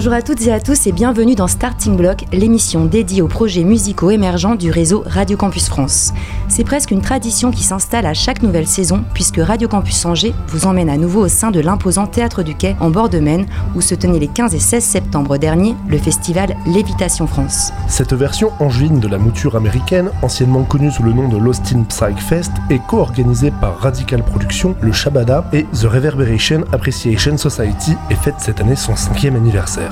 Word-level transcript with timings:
Bonjour 0.00 0.14
à 0.14 0.22
toutes 0.22 0.40
et 0.46 0.50
à 0.50 0.60
tous 0.60 0.86
et 0.86 0.92
bienvenue 0.92 1.34
dans 1.34 1.46
Starting 1.46 1.94
Block, 1.94 2.24
l'émission 2.32 2.86
dédiée 2.86 3.20
aux 3.20 3.28
projets 3.28 3.64
musicaux 3.64 4.10
émergents 4.10 4.54
du 4.54 4.70
réseau 4.70 5.04
Radio 5.04 5.36
Campus 5.36 5.68
France. 5.68 6.14
C'est 6.48 6.64
presque 6.64 6.90
une 6.90 7.02
tradition 7.02 7.50
qui 7.50 7.62
s'installe 7.62 8.06
à 8.06 8.14
chaque 8.14 8.42
nouvelle 8.42 8.66
saison 8.66 9.04
puisque 9.12 9.36
Radio 9.36 9.68
Campus 9.68 10.06
Angers 10.06 10.32
vous 10.48 10.64
emmène 10.64 10.88
à 10.88 10.96
nouveau 10.96 11.26
au 11.26 11.28
sein 11.28 11.50
de 11.50 11.60
l'imposant 11.60 12.06
Théâtre 12.06 12.42
du 12.42 12.54
Quai 12.54 12.76
en 12.80 12.88
bord 12.88 13.10
de 13.10 13.18
Maine 13.18 13.44
où 13.74 13.82
se 13.82 13.94
tenait 13.94 14.18
les 14.18 14.28
15 14.28 14.54
et 14.54 14.58
16 14.58 14.82
septembre 14.82 15.36
dernier 15.36 15.76
le 15.86 15.98
festival 15.98 16.56
Lévitation 16.64 17.26
France. 17.26 17.70
Cette 17.86 18.14
version 18.14 18.52
angevine 18.58 19.00
de 19.00 19.08
la 19.08 19.18
mouture 19.18 19.54
américaine, 19.54 20.10
anciennement 20.22 20.62
connue 20.62 20.90
sous 20.90 21.02
le 21.02 21.12
nom 21.12 21.28
de 21.28 21.36
l'Austin 21.36 21.82
Psych 21.82 22.20
Fest, 22.20 22.52
est 22.70 22.80
co-organisée 22.86 23.50
par 23.60 23.78
Radical 23.78 24.22
Productions, 24.22 24.74
le 24.80 24.92
Shabada 24.92 25.44
et 25.52 25.64
The 25.64 25.84
Reverberation 25.84 26.64
Appreciation 26.72 27.36
Society 27.36 27.96
et 28.08 28.14
fête 28.14 28.36
cette 28.38 28.62
année 28.62 28.76
son 28.76 28.96
cinquième 28.96 29.36
anniversaire. 29.36 29.89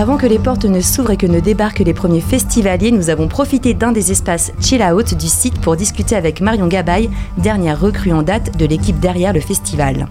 Avant 0.00 0.16
que 0.16 0.26
les 0.26 0.38
portes 0.38 0.64
ne 0.64 0.80
s'ouvrent 0.80 1.10
et 1.10 1.16
que 1.18 1.26
ne 1.26 1.40
débarquent 1.40 1.80
les 1.80 1.92
premiers 1.92 2.22
festivaliers, 2.22 2.90
nous 2.90 3.10
avons 3.10 3.28
profité 3.28 3.74
d'un 3.74 3.92
des 3.92 4.10
espaces 4.10 4.50
chill 4.58 4.82
out 4.82 5.12
du 5.14 5.26
site 5.26 5.60
pour 5.60 5.76
discuter 5.76 6.16
avec 6.16 6.40
Marion 6.40 6.68
Gabaye, 6.68 7.10
dernière 7.36 7.78
recrue 7.78 8.12
en 8.12 8.22
date 8.22 8.56
de 8.56 8.64
l'équipe 8.64 8.98
derrière 8.98 9.34
le 9.34 9.40
festival. 9.40 10.06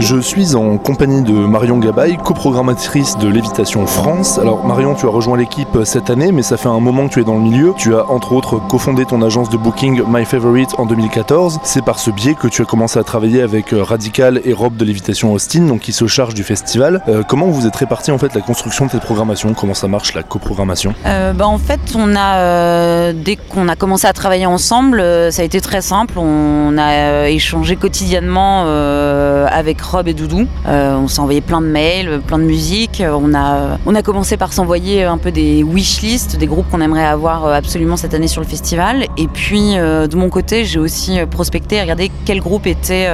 Je 0.00 0.16
suis 0.18 0.54
en 0.54 0.78
compagnie 0.78 1.22
de 1.22 1.32
Marion 1.32 1.76
Gabay, 1.76 2.16
coprogrammatrice 2.16 3.18
de 3.18 3.28
Lévitation 3.28 3.86
France. 3.86 4.38
Alors 4.38 4.64
Marion, 4.64 4.94
tu 4.94 5.04
as 5.04 5.10
rejoint 5.10 5.36
l'équipe 5.36 5.76
cette 5.84 6.08
année, 6.08 6.32
mais 6.32 6.40
ça 6.40 6.56
fait 6.56 6.70
un 6.70 6.80
moment 6.80 7.06
que 7.06 7.12
tu 7.12 7.20
es 7.20 7.24
dans 7.24 7.34
le 7.34 7.42
milieu. 7.42 7.74
Tu 7.76 7.94
as 7.94 8.10
entre 8.10 8.32
autres 8.32 8.66
cofondé 8.66 9.04
ton 9.04 9.20
agence 9.20 9.50
de 9.50 9.58
booking 9.58 10.02
My 10.08 10.24
Favorite 10.24 10.70
en 10.78 10.86
2014. 10.86 11.60
C'est 11.64 11.84
par 11.84 11.98
ce 11.98 12.10
biais 12.10 12.34
que 12.34 12.48
tu 12.48 12.62
as 12.62 12.64
commencé 12.64 12.98
à 12.98 13.04
travailler 13.04 13.42
avec 13.42 13.74
euh, 13.74 13.82
Radical 13.82 14.40
et 14.46 14.54
Rob 14.54 14.74
de 14.74 14.86
Lévitation 14.86 15.34
Austin, 15.34 15.66
donc 15.66 15.80
qui 15.80 15.92
se 15.92 16.06
charge 16.06 16.32
du 16.32 16.44
festival. 16.44 17.02
Euh, 17.06 17.22
comment 17.22 17.48
vous 17.48 17.66
êtes 17.66 17.76
répartis 17.76 18.10
en 18.10 18.16
fait 18.16 18.34
la 18.34 18.40
construction 18.40 18.86
de 18.86 18.92
cette 18.92 19.02
programmation? 19.02 19.52
Comment 19.52 19.74
ça 19.74 19.86
marche 19.86 20.14
la 20.14 20.22
coprogrammation? 20.22 20.94
Euh, 21.04 21.34
bah, 21.34 21.46
En 21.46 21.58
fait, 21.58 21.80
on 21.94 22.16
a 22.16 23.12
dès 23.12 23.36
qu'on 23.36 23.68
a 23.68 23.76
commencé 23.76 24.06
à 24.06 24.14
travailler 24.14 24.46
ensemble, 24.46 25.02
ça 25.30 25.42
a 25.42 25.44
été 25.44 25.60
très 25.60 25.82
simple. 25.82 26.18
On 26.18 26.78
a 26.78 27.28
échangé 27.28 27.76
quotidiennement 27.76 28.62
avec 28.62 29.82
Rob 29.82 29.89
et 29.98 30.14
Doudou. 30.14 30.46
Euh, 30.68 30.96
on 30.96 31.08
s'est 31.08 31.20
envoyé 31.20 31.40
plein 31.40 31.60
de 31.60 31.66
mails, 31.66 32.20
plein 32.24 32.38
de 32.38 32.44
musique. 32.44 33.02
On 33.04 33.34
a, 33.34 33.78
on 33.86 33.94
a 33.94 34.02
commencé 34.02 34.36
par 34.36 34.52
s'envoyer 34.52 35.02
un 35.02 35.18
peu 35.18 35.32
des 35.32 35.64
wish 35.64 36.00
lists, 36.00 36.36
des 36.36 36.46
groupes 36.46 36.70
qu'on 36.70 36.80
aimerait 36.80 37.04
avoir 37.04 37.44
euh, 37.44 37.52
absolument 37.54 37.96
cette 37.96 38.14
année 38.14 38.28
sur 38.28 38.40
le 38.40 38.46
festival. 38.46 39.06
Et 39.18 39.26
puis 39.26 39.76
euh, 39.76 40.06
de 40.06 40.14
mon 40.16 40.28
côté, 40.28 40.64
j'ai 40.64 40.78
aussi 40.78 41.18
prospecté 41.28 41.80
regardé 41.80 42.10
quel 42.24 42.40
groupe 42.40 42.66
était 42.66 43.08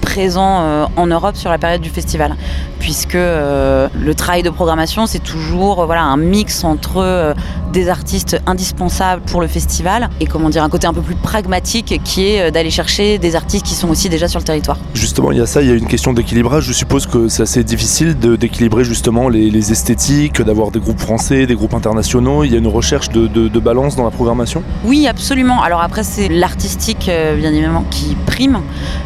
présent 0.00 0.88
en 0.96 1.06
Europe 1.06 1.36
sur 1.36 1.50
la 1.50 1.58
période 1.58 1.80
du 1.80 1.90
festival. 1.90 2.34
Puisque 2.80 3.14
le 3.14 4.12
travail 4.16 4.42
de 4.42 4.50
programmation, 4.50 5.06
c'est 5.06 5.22
toujours 5.22 5.86
voilà, 5.86 6.02
un 6.02 6.16
mix 6.16 6.64
entre 6.64 7.34
des 7.72 7.88
artistes 7.88 8.40
indispensables 8.46 9.22
pour 9.22 9.40
le 9.40 9.46
festival 9.46 10.08
et 10.20 10.26
comment 10.26 10.48
dire 10.48 10.62
un 10.62 10.68
côté 10.68 10.86
un 10.86 10.94
peu 10.94 11.02
plus 11.02 11.14
pragmatique 11.14 12.00
qui 12.02 12.26
est 12.26 12.50
d'aller 12.50 12.70
chercher 12.70 13.18
des 13.18 13.36
artistes 13.36 13.66
qui 13.66 13.74
sont 13.74 13.90
aussi 13.90 14.08
déjà 14.08 14.26
sur 14.26 14.40
le 14.40 14.44
territoire. 14.44 14.78
Justement, 14.94 15.32
il 15.32 15.38
y 15.38 15.40
a 15.40 15.46
ça, 15.46 15.60
il 15.68 15.72
y 15.72 15.74
a 15.74 15.78
une 15.78 15.86
question 15.86 16.14
d'équilibrage. 16.14 16.64
Je 16.64 16.72
suppose 16.72 17.06
que 17.06 17.28
c'est 17.28 17.42
assez 17.42 17.62
difficile 17.62 18.18
d'équilibrer 18.18 18.84
justement 18.84 19.28
les, 19.28 19.70
esthétiques, 19.70 20.40
d'avoir 20.40 20.70
des 20.70 20.80
groupes 20.80 20.98
français, 20.98 21.46
des 21.46 21.54
groupes 21.54 21.74
internationaux. 21.74 22.42
Il 22.44 22.52
y 22.52 22.54
a 22.54 22.58
une 22.58 22.68
recherche 22.68 23.10
de, 23.10 23.58
balance 23.58 23.94
dans 23.94 24.04
la 24.04 24.10
programmation? 24.10 24.62
Oui, 24.84 25.06
absolument. 25.06 25.62
Alors 25.62 25.82
après, 25.82 26.04
c'est 26.04 26.28
l'artistique, 26.28 27.08
euh, 27.10 27.36
bien 27.36 27.52
évidemment, 27.52 27.84
qui 27.90 28.16
prime. 28.24 28.60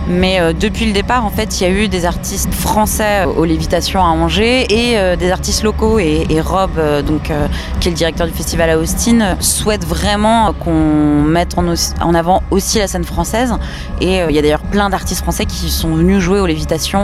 Mais 0.09 0.39
euh, 0.41 0.53
depuis 0.53 0.87
le 0.87 0.93
départ, 0.93 1.25
en 1.25 1.31
fait, 1.31 1.61
il 1.61 1.65
y 1.65 1.67
a 1.67 1.71
eu 1.71 1.89
des 1.89 2.05
artistes 2.05 2.53
français 2.55 3.25
aux 3.25 3.45
Lévitations 3.45 4.01
à 4.01 4.09
Angers 4.09 4.67
et 4.71 4.99
euh, 4.99 5.17
des 5.17 5.33
artistes 5.33 5.65
locaux. 5.65 5.99
Et, 5.99 6.41
Rob, 6.41 6.73
euh, 6.79 7.03
donc, 7.03 7.31
euh, 7.31 7.49
qui 7.81 7.89
est 7.89 7.91
le 7.91 7.97
directeur 7.97 8.27
du 8.27 8.33
festival 8.33 8.71
à 8.71 8.79
Austin, 8.79 9.37
souhaite 9.41 9.85
vraiment 9.85 10.53
qu'on 10.53 11.23
mette 11.23 11.57
en, 11.59 12.15
avant 12.15 12.43
aussi 12.51 12.79
la 12.79 12.87
scène 12.87 13.05
française. 13.05 13.55
Et 14.01 14.21
euh, 14.21 14.27
il 14.31 14.37
y 14.37 14.39
a 14.39 14.43
d'ailleurs 14.43 14.63
plein 14.63 14.91
d'artistes 14.91 15.23
français 15.23 15.47
qui 15.47 15.71
sont 15.71 15.95
venus 15.95 16.19
jouer 16.19 16.41
aux 16.41 16.47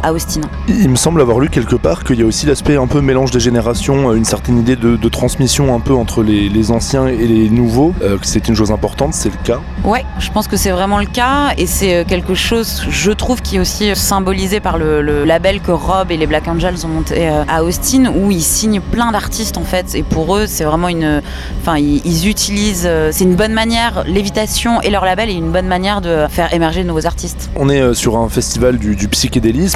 À 0.02 0.12
Austin. 0.12 0.42
Il 0.68 0.88
me 0.88 0.96
semble 0.96 1.20
avoir 1.20 1.40
lu 1.40 1.48
quelque 1.48 1.76
part 1.76 2.04
qu'il 2.04 2.18
y 2.18 2.22
a 2.22 2.26
aussi 2.26 2.46
l'aspect 2.46 2.76
un 2.76 2.86
peu 2.86 3.00
mélange 3.00 3.30
des 3.30 3.40
générations, 3.40 4.10
euh, 4.10 4.14
une 4.14 4.24
certaine 4.24 4.58
idée 4.58 4.76
de, 4.76 4.96
de 4.96 5.08
transmission 5.08 5.74
un 5.74 5.80
peu 5.80 5.94
entre 5.94 6.22
les, 6.22 6.48
les 6.48 6.70
anciens 6.70 7.06
et 7.06 7.26
les 7.26 7.48
nouveaux, 7.50 7.94
euh, 8.02 8.18
que 8.18 8.26
c'est 8.26 8.48
une 8.48 8.54
chose 8.54 8.70
importante, 8.70 9.14
c'est 9.14 9.30
le 9.30 9.38
cas. 9.44 9.60
Ouais, 9.84 10.04
je 10.18 10.30
pense 10.30 10.48
que 10.48 10.56
c'est 10.56 10.70
vraiment 10.70 10.98
le 10.98 11.06
cas 11.06 11.54
et 11.56 11.66
c'est 11.66 11.94
euh, 11.94 12.04
quelque 12.04 12.34
chose, 12.34 12.84
je 12.88 13.10
trouve, 13.10 13.40
qui 13.42 13.56
est 13.56 13.58
aussi 13.58 13.94
symbolisé 13.94 14.60
par 14.60 14.78
le, 14.78 15.02
le 15.02 15.24
label 15.24 15.60
que 15.60 15.72
Rob 15.72 16.10
et 16.10 16.16
les 16.16 16.26
Black 16.26 16.46
Angels 16.48 16.84
ont 16.84 16.88
monté 16.88 17.28
à 17.28 17.64
Austin 17.64 18.12
où 18.14 18.30
ils 18.30 18.42
signent 18.42 18.80
plein 18.80 19.12
d'artistes 19.12 19.56
en 19.56 19.64
fait 19.64 19.94
et 19.94 20.02
pour 20.02 20.36
eux 20.36 20.46
c'est 20.46 20.64
vraiment 20.64 20.88
une, 20.88 21.22
enfin 21.60 21.78
ils, 21.78 22.00
ils 22.04 22.28
utilisent, 22.28 22.88
c'est 23.10 23.24
une 23.24 23.34
bonne 23.34 23.52
manière, 23.52 24.04
l'évitation 24.06 24.80
et 24.82 24.90
leur 24.90 25.04
label 25.04 25.30
est 25.30 25.34
une 25.34 25.50
bonne 25.50 25.66
manière 25.66 26.00
de 26.00 26.26
faire 26.28 26.52
émerger 26.52 26.82
de 26.82 26.88
nouveaux 26.88 27.06
artistes. 27.06 27.50
On 27.56 27.68
est 27.68 27.94
sur 27.94 28.16
un 28.16 28.28
festival 28.28 28.78
du, 28.78 28.96
du 28.96 29.08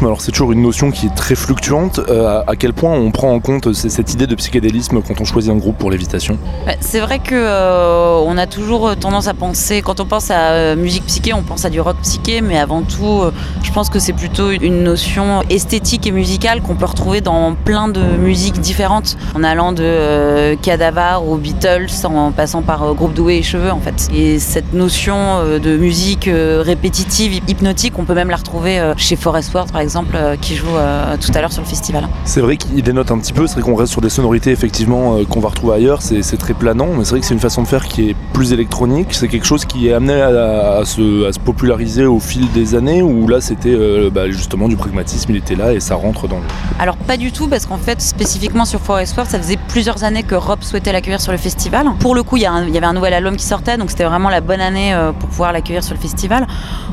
alors 0.01 0.21
c'est 0.21 0.33
toujours 0.33 0.53
une 0.53 0.63
notion 0.63 0.91
qui 0.91 1.07
est 1.07 1.15
très 1.15 1.35
fluctuante. 1.35 2.01
Euh, 2.09 2.43
à, 2.47 2.57
quel 2.57 2.73
point 2.73 2.93
on 2.93 3.11
prend 3.11 3.33
en 3.33 3.41
compte 3.41 3.73
cette 3.73 4.13
idée 4.13 4.27
de 4.27 4.35
psychédélisme 4.35 5.01
quand 5.03 5.21
on 5.21 5.25
choisit 5.25 5.51
un 5.51 5.57
groupe 5.57 5.79
pour 5.79 5.91
l'évitation? 5.91 6.39
Ouais, 6.67 6.77
C'est 6.81 7.01
vrai 7.01 7.19
que 7.19 7.35
euh, 7.35 8.21
on 8.25 8.37
a 8.37 8.47
toujours 8.47 8.97
tendance 8.97 9.29
à 9.29 9.35
penser, 9.35 9.83
quand 9.83 10.01
on 10.01 10.07
pense 10.07 10.31
à 10.31 10.51
euh, 10.53 10.77
musique 10.77 11.05
psyché, 11.07 11.33
on 11.33 11.43
pense 11.43 11.65
à 11.65 11.71
du 11.71 11.81
rock 11.81 11.97
psyché, 12.03 12.41
mais 12.41 12.59
avant 12.59 12.83
tout, 12.83 13.23
euh, 13.23 13.33
je 13.63 13.73
pense 13.73 13.89
que 13.89 13.99
c'est 13.99 14.13
plutôt 14.13 14.51
une 14.51 14.83
notion 14.83 15.43
esthétique 15.49 16.07
et 16.07 16.13
musicale 16.13 16.61
qu'on 16.63 16.75
peut 16.75 16.87
retrouver 16.87 17.21
dans 17.21 17.55
plein 17.55 17.89
de 17.89 18.03
musiques 18.03 18.61
différentes, 18.61 19.17
en 19.35 19.45
allant 19.45 19.73
de 19.73 19.83
euh, 19.83 20.57
Cadavar 20.61 21.27
aux 21.27 21.37
Beatles, 21.37 21.87
en 22.05 22.33
passant 22.33 22.63
par 22.63 22.83
euh, 22.83 22.93
Groupe 22.93 23.15
Doué 23.15 23.37
et 23.37 23.43
Cheveux 23.43 23.71
en 23.71 23.81
fait. 23.81 24.09
Et 24.15 24.39
cette 24.39 24.73
notion 24.73 25.17
euh, 25.17 25.59
de 25.59 25.77
musique 25.77 26.29
euh, 26.29 26.63
répétitive, 26.65 27.41
hypnotique, 27.49 27.99
on 27.99 28.05
peut 28.05 28.15
même 28.15 28.31
la 28.31 28.37
retrouver 28.37 28.79
euh, 28.79 28.95
chez 28.97 29.17
Forest 29.17 29.42
World 29.53 29.73
par 29.73 29.81
exemple, 29.81 30.15
euh, 30.15 30.37
qui 30.37 30.55
joue 30.55 30.77
euh, 30.77 31.17
tout 31.17 31.31
à 31.35 31.41
l'heure 31.41 31.53
sur 31.53 31.63
le 31.63 31.69
festival. 31.69 32.09
C'est 32.25 32.41
vrai 32.41 32.57
qu'il 32.57 32.83
dénote 32.83 33.11
un 33.11 33.19
petit 33.19 33.33
peu, 33.33 33.47
c'est 33.47 33.55
vrai 33.55 33.63
qu'on 33.63 33.75
reste 33.75 33.93
sur 33.93 34.01
des 34.01 34.11
sonorités 34.11 34.51
effectivement 34.51 35.17
euh, 35.17 35.25
qu'on 35.25 35.41
va 35.41 35.49
retrouver 35.49 35.77
ailleurs, 35.77 36.03
c'est 36.03 36.23
très 36.37 36.55
planant, 36.55 36.89
mais 36.97 37.05
c'est 37.05 37.11
vrai 37.11 37.21
que 37.21 37.27
c'est 37.27 37.35
une 37.35 37.41
façon 37.41 37.63
de 37.63 37.69
faire 37.69 37.87
qui 37.87 38.11
est 38.11 38.17
plus 38.33 38.53
électronique, 38.53 39.09
c'est 39.13 39.29
quelque 39.29 39.47
chose 39.47 39.65
qui 39.65 39.89
est 39.89 39.93
amené 39.93 40.21
à, 40.21 40.79
à 40.79 40.85
se, 40.85 41.29
à 41.29 41.33
se 41.33 41.39
populariser 41.39 42.07
au 42.07 42.21
fil 42.21 42.51
des 42.53 42.75
années, 42.75 43.03
où 43.03 43.29
là 43.29 43.41
c'était 43.41 43.75
euh, 43.75 44.11
bah, 44.11 44.31
justement 44.31 44.69
du 44.69 44.77
pragmatisme, 44.77 45.33
il 45.33 45.37
était 45.37 45.55
là 45.55 45.73
et 45.73 45.81
ça 45.81 45.95
rentre 45.95 46.29
dans 46.29 46.39
le... 46.39 46.45
Alors 46.79 46.97
pas 46.97 47.17
du 47.17 47.33
tout 47.33 47.49
parce 47.49 47.67
qu'en 47.67 47.79
fait 47.79 48.01
spécifiquement 48.01 48.65
sur 48.65 48.81
Forest 48.81 49.17
World 49.17 49.31
ça 49.31 49.39
faisait 49.39 49.59
plusieurs 49.69 50.05
années 50.05 50.23
que 50.23 50.35
Rob 50.35 50.63
souhaitait 50.63 50.93
l'accueillir 50.93 51.21
sur 51.21 51.33
le 51.33 51.39
festival. 51.39 51.87
Pour 52.01 52.15
le 52.15 52.23
coup 52.23 52.37
il 52.37 52.43
y, 52.43 52.47
avait 52.47 52.87
un 52.87 52.93
nouvel 52.93 53.15
album 53.15 53.37
qui 53.37 53.45
sortait 53.45 53.77
donc 53.77 53.91
c'était 53.91 54.05
vraiment 54.05 54.29
la 54.29 54.41
bonne 54.41 54.61
année 54.61 54.95
pour 55.19 55.29
pouvoir 55.29 55.53
l'accueillir 55.53 55.83
sur 55.83 55.95
le 55.95 56.01
festival. 56.01 56.47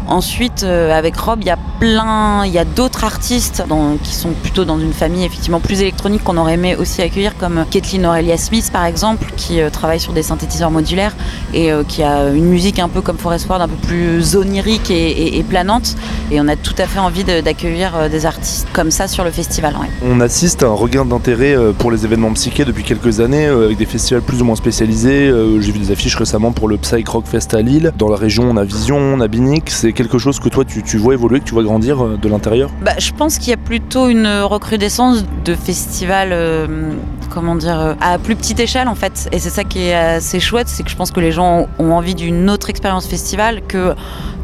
Ensuite 0.07 0.63
euh, 0.63 0.91
avec 0.91 1.15
Rob 1.17 1.39
il 1.41 1.47
y 1.47 1.51
a 1.51 1.57
plein, 1.79 2.45
il 2.45 2.51
y 2.51 2.57
a 2.57 2.65
d'autres 2.65 3.03
artistes 3.03 3.63
qui 4.03 4.13
sont 4.13 4.31
plutôt 4.31 4.65
dans 4.65 4.79
une 4.79 4.91
famille 4.91 5.23
effectivement 5.23 5.59
plus 5.59 5.81
électronique 5.81 6.23
qu'on 6.23 6.37
aurait 6.37 6.55
aimé 6.55 6.75
aussi 6.75 7.01
accueillir 7.01 7.37
comme 7.37 7.63
Kathleen 7.69 8.05
Aurelia 8.05 8.37
Smith 8.37 8.69
par 8.73 8.85
exemple 8.85 9.31
qui 9.37 9.61
euh, 9.61 9.69
travaille 9.69 9.99
sur 9.99 10.13
des 10.13 10.23
synthétiseurs 10.23 10.71
modulaires 10.71 11.15
et 11.53 11.71
euh, 11.71 11.83
qui 11.83 12.03
a 12.03 12.29
une 12.29 12.45
musique 12.45 12.79
un 12.79 12.89
peu 12.89 13.01
comme 13.01 13.17
Forest 13.17 13.47
World 13.47 13.69
un 13.69 13.73
peu 13.73 13.87
plus 13.87 14.35
onirique 14.35 14.91
et, 14.91 15.43
planante 15.47 15.95
et 16.31 16.41
on 16.41 16.47
a 16.47 16.55
tout 16.55 16.75
à 16.77 16.85
fait 16.85 16.99
envie 16.99 17.23
d'accueillir 17.23 18.09
des 18.09 18.25
artistes 18.25 18.67
comme 18.73 18.91
ça 18.91 19.07
sur 19.07 19.23
le 19.23 19.31
festival. 19.31 19.73
On 20.03 20.19
assiste 20.19 20.63
à 20.63 20.67
un 20.67 20.73
regain 20.73 21.05
d'intérêt 21.05 21.55
pour 21.77 21.91
les 21.91 22.05
événements 22.05 22.33
psychés 22.33 22.65
depuis 22.65 22.83
quelques 22.83 23.19
années, 23.19 23.45
avec 23.45 23.77
des 23.77 23.85
festivals 23.85 24.21
plus 24.21 24.41
ou 24.41 24.45
moins 24.45 24.55
spécialisés. 24.55 25.31
J'ai 25.59 25.71
vu 25.71 25.79
des 25.79 25.91
affiches 25.91 26.15
récemment 26.15 26.51
pour 26.51 26.67
le 26.67 26.77
Psych 26.77 27.07
Rock 27.07 27.25
Fest 27.25 27.53
à 27.53 27.61
Lille. 27.61 27.93
Dans 27.97 28.09
la 28.09 28.17
région, 28.17 28.43
on 28.49 28.57
a 28.57 28.63
Vision, 28.63 28.97
on 28.97 29.21
a 29.21 29.27
Binic. 29.27 29.69
Quelque 29.93 30.17
chose 30.17 30.39
que 30.39 30.49
toi, 30.49 30.65
tu, 30.65 30.83
tu 30.83 30.97
vois 30.97 31.13
évoluer, 31.13 31.39
que 31.39 31.45
tu 31.45 31.53
vois 31.53 31.63
grandir 31.63 32.03
euh, 32.03 32.17
de 32.17 32.29
l'intérieur? 32.29 32.69
Bah, 32.81 32.93
je 32.97 33.11
pense 33.11 33.37
qu'il 33.37 33.49
y 33.49 33.53
a 33.53 33.57
plutôt 33.57 34.07
une 34.07 34.27
recrudescence 34.27 35.25
de 35.45 35.55
festivals, 35.55 36.29
euh, 36.31 36.93
comment 37.29 37.55
dire, 37.55 37.79
euh, 37.79 37.93
à 38.01 38.17
plus 38.17 38.35
petite 38.35 38.59
échelle 38.59 38.87
en 38.87 38.95
fait. 38.95 39.29
Et 39.31 39.39
c'est 39.39 39.49
ça 39.49 39.63
qui 39.63 39.79
est 39.79 39.95
assez 39.95 40.39
chouette, 40.39 40.67
c'est 40.67 40.83
que 40.83 40.89
je 40.89 40.95
pense 40.95 41.11
que 41.11 41.19
les 41.19 41.31
gens 41.31 41.67
ont 41.79 41.91
envie 41.91 42.15
d'une 42.15 42.49
autre 42.49 42.69
expérience 42.69 43.07
festival 43.07 43.61
que 43.67 43.95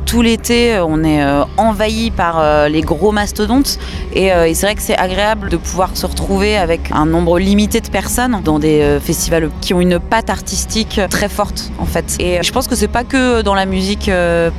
tout 0.06 0.22
l'été, 0.22 0.80
on 0.80 1.04
est 1.04 1.24
envahi 1.58 2.12
par 2.12 2.70
les 2.70 2.82
gros 2.82 3.12
mastodontes. 3.12 3.80
Et, 4.14 4.30
c'est 4.54 4.66
vrai 4.66 4.76
que 4.76 4.82
c'est 4.82 4.98
agréable 4.98 5.50
de 5.50 5.58
pouvoir 5.58 5.96
se 5.96 6.06
retrouver 6.06 6.58
avec 6.58 6.92
un 6.92 7.06
nombre 7.06 7.40
limité 7.40 7.82
de 7.82 7.90
personnes 7.90 8.42
dans 8.44 8.60
des 8.60 9.00
festivals 9.02 9.50
qui 9.62 9.74
ont 9.74 9.82
une 9.82 10.00
patte 10.00 10.30
artistique 10.30 11.02
très 11.10 11.30
forte 11.30 11.72
en 11.80 11.86
fait. 11.86 12.16
Et 12.20 12.40
je 12.42 12.52
pense 12.52 12.68
que 12.68 12.76
c'est 12.76 12.88
pas 12.88 13.04
que 13.04 13.42
dans 13.42 13.56
la 13.56 13.66
musique 13.66 14.10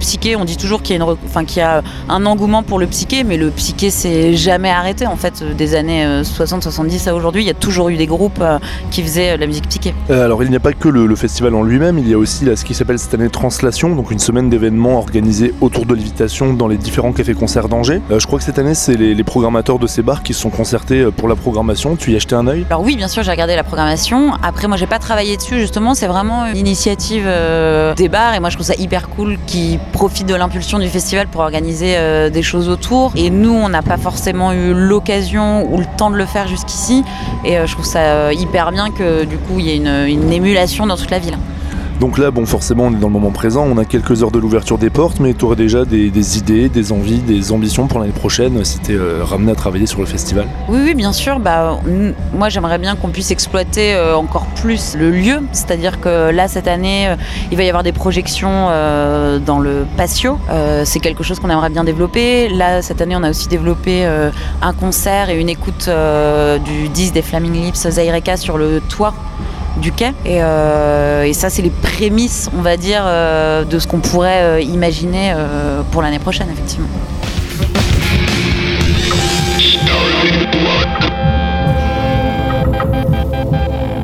psyché. 0.00 0.36
On 0.36 0.44
dit 0.44 0.56
toujours 0.56 0.82
qu'il 0.82 0.96
y, 0.96 1.00
a 1.00 1.06
y 1.56 1.60
a 1.60 1.82
un 2.08 2.26
engouement 2.26 2.62
pour 2.62 2.78
le 2.78 2.86
psyché, 2.86 3.24
mais 3.24 3.36
le 3.36 3.50
psyché 3.50 3.90
s'est 3.90 4.34
jamais 4.34 4.70
arrêté 4.70 5.06
en 5.06 5.16
fait 5.16 5.42
des 5.56 5.74
années 5.74 6.22
60-70 6.22 7.08
à 7.08 7.14
aujourd'hui. 7.14 7.42
Il 7.42 7.46
y 7.46 7.50
a 7.50 7.54
toujours 7.54 7.88
eu 7.88 7.96
des 7.96 8.06
groupes 8.06 8.42
qui 8.90 9.02
faisaient 9.02 9.36
la 9.36 9.46
musique 9.46 9.68
psyché. 9.68 9.94
alors 10.10 10.42
il 10.42 10.50
n'y 10.50 10.56
a 10.56 10.60
pas 10.60 10.72
que 10.72 10.88
le, 10.88 11.16
festival 11.16 11.54
en 11.54 11.62
lui-même, 11.62 11.98
il 11.98 12.08
y 12.08 12.14
a 12.14 12.18
aussi 12.18 12.44
ce 12.54 12.64
qui 12.64 12.74
s'appelle 12.74 12.98
cette 12.98 13.14
année 13.14 13.28
Translation, 13.28 13.94
donc 13.94 14.10
une 14.10 14.18
semaine 14.18 14.50
d'événements 14.50 14.98
organisés 14.98 15.35
autour 15.60 15.86
de 15.86 15.94
l'évitation 15.94 16.52
dans 16.52 16.68
les 16.68 16.76
différents 16.76 17.12
cafés-concerts 17.12 17.68
d'Angers. 17.68 18.00
Euh, 18.10 18.18
je 18.18 18.26
crois 18.26 18.38
que 18.38 18.44
cette 18.44 18.58
année, 18.58 18.74
c'est 18.74 18.96
les, 18.96 19.24
programmateurs 19.24 19.78
de 19.78 19.86
ces 19.86 20.02
bars 20.02 20.22
qui 20.22 20.34
se 20.34 20.40
sont 20.40 20.50
concertés 20.50 21.00
euh, 21.00 21.10
pour 21.10 21.28
la 21.28 21.34
programmation. 21.34 21.96
Tu 21.96 22.12
y 22.12 22.16
as 22.16 22.20
jeté 22.20 22.34
un 22.34 22.46
œil? 22.46 22.64
Alors 22.70 22.82
oui, 22.82 22.96
bien 22.96 23.08
sûr, 23.08 23.22
j'ai 23.22 23.30
regardé 23.30 23.56
la 23.56 23.64
programmation. 23.64 24.34
Après, 24.42 24.68
moi, 24.68 24.76
j'ai 24.76 24.86
pas 24.86 24.98
travaillé 24.98 25.36
dessus, 25.36 25.58
justement. 25.58 25.94
C'est 25.94 26.06
vraiment 26.06 26.46
une 26.46 26.56
initiative 26.56 27.24
euh, 27.26 27.94
des 27.94 28.08
bars 28.08 28.34
et 28.34 28.40
moi, 28.40 28.50
je 28.50 28.56
trouve 28.56 28.66
ça 28.66 28.74
hyper 28.78 29.08
cool 29.08 29.36
qu'ils 29.46 29.78
profitent 29.92 30.28
de 30.28 30.34
l'impulsion 30.34 30.78
du 30.78 30.88
festival 30.88 31.26
pour 31.26 31.40
organiser 31.40 31.96
des 32.30 32.42
choses 32.42 32.68
autour. 32.68 33.12
Et 33.16 33.30
nous, 33.30 33.52
on 33.52 33.68
n'a 33.68 33.82
pas 33.82 33.96
forcément 33.96 34.52
eu 34.52 34.72
l'occasion 34.72 35.72
ou 35.72 35.78
le 35.78 35.86
temps 35.96 36.10
de 36.10 36.16
le 36.16 36.26
faire 36.26 36.48
jusqu'ici. 36.48 37.02
Et 37.44 37.56
je 37.64 37.72
trouve 37.72 37.84
ça 37.84 38.32
hyper 38.32 38.72
bien 38.72 38.90
que 38.90 39.24
du 39.24 39.38
coup, 39.38 39.58
il 39.58 39.66
y 39.66 39.70
ait 39.70 39.76
une 39.76 40.32
émulation 40.32 40.86
dans 40.86 40.96
toute 40.96 41.10
la 41.10 41.18
ville. 41.18 41.36
Donc 42.00 42.18
là, 42.18 42.30
bon, 42.30 42.44
forcément, 42.44 42.84
on 42.84 42.92
est 42.92 42.98
dans 42.98 43.06
le 43.06 43.12
moment 43.12 43.30
présent, 43.30 43.64
on 43.66 43.78
a 43.78 43.86
quelques 43.86 44.22
heures 44.22 44.30
de 44.30 44.38
l'ouverture 44.38 44.76
des 44.76 44.90
portes, 44.90 45.18
mais 45.18 45.32
tu 45.32 45.46
aurais 45.46 45.56
déjà 45.56 45.86
des, 45.86 46.38
idées, 46.38 46.68
des 46.68 46.92
envies, 46.92 47.18
des 47.18 47.52
ambitions 47.52 47.86
pour 47.86 48.00
l'année 48.00 48.12
prochaine 48.12 48.62
si 48.64 48.78
tu 48.80 48.92
es 48.92 48.96
euh, 48.96 49.24
ramené 49.24 49.52
à 49.52 49.54
travailler 49.54 49.86
sur 49.86 50.00
le 50.00 50.06
festival? 50.06 50.46
Oui, 50.68 50.78
oui, 50.84 50.94
bien 50.94 51.12
sûr. 51.12 51.38
Bah, 51.38 51.80
moi, 52.34 52.50
j'aimerais 52.50 52.78
bien 52.78 52.96
qu'on 52.96 53.08
puisse 53.08 53.30
exploiter 53.30 53.94
euh, 53.94 54.14
encore 54.14 54.44
plus 54.56 54.94
le 54.94 55.10
lieu, 55.10 55.40
c'est-à-dire 55.52 55.98
que 56.00 56.30
là, 56.30 56.48
cette 56.48 56.68
année, 56.68 57.08
euh, 57.08 57.16
il 57.50 57.56
va 57.56 57.62
y 57.62 57.68
avoir 57.68 57.82
des 57.82 57.92
projections 57.92 58.66
dans 59.46 59.58
le 59.58 59.86
patio. 59.96 60.38
C'est 60.84 61.00
quelque 61.00 61.22
chose 61.22 61.38
qu'on 61.38 61.50
aimerait 61.50 61.70
bien 61.70 61.84
développer. 61.84 62.48
Là, 62.48 62.82
cette 62.82 63.00
année, 63.00 63.16
on 63.16 63.22
a 63.22 63.30
aussi 63.30 63.48
développé 63.48 64.04
un 64.62 64.72
concert 64.72 65.30
et 65.30 65.38
une 65.38 65.48
écoute 65.48 65.88
du 66.64 66.88
10 66.88 67.12
des 67.12 67.22
Flaming 67.22 67.52
Lips 67.52 67.88
Zaireka 67.88 68.36
sur 68.36 68.58
le 68.58 68.80
toit 68.80 69.14
du 69.76 69.92
quai. 69.92 70.12
Euh, 70.26 71.24
et, 71.24 71.32
ça, 71.32 71.50
c'est 71.50 71.62
les 71.62 71.70
prémices, 71.70 72.50
on 72.56 72.62
va 72.62 72.76
dire, 72.76 73.02
euh, 73.04 73.64
de 73.64 73.78
ce 73.78 73.86
qu'on 73.86 74.00
pourrait 74.00 74.42
euh, 74.42 74.60
imaginer 74.60 75.34
pour 75.90 76.02
l'année 76.02 76.18
prochaine, 76.18 76.48
effectivement. 76.52 76.88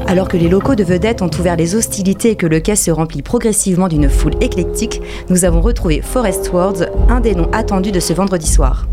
Alors 0.06 0.28
que 0.28 0.36
les 0.36 0.48
locaux 0.50 0.74
de 0.74 0.84
vedettes 0.84 1.22
ont 1.22 1.30
ouvert 1.38 1.56
les 1.56 1.74
hostilités 1.74 2.32
et 2.32 2.36
que 2.36 2.46
le 2.46 2.60
quai 2.60 2.76
se 2.76 2.90
remplit 2.90 3.22
progressivement 3.22 3.88
d'une 3.88 4.10
foule 4.10 4.34
éclectique, 4.42 5.00
nous 5.30 5.46
avons 5.46 5.62
retrouvé 5.62 6.02
Forest 6.02 6.50
Words, 6.52 6.84
un 7.08 7.20
des 7.20 7.34
noms 7.34 7.48
attendus 7.52 7.92
de 7.92 8.00
ce 8.00 8.12
vendredi 8.12 8.46
soir. 8.46 8.86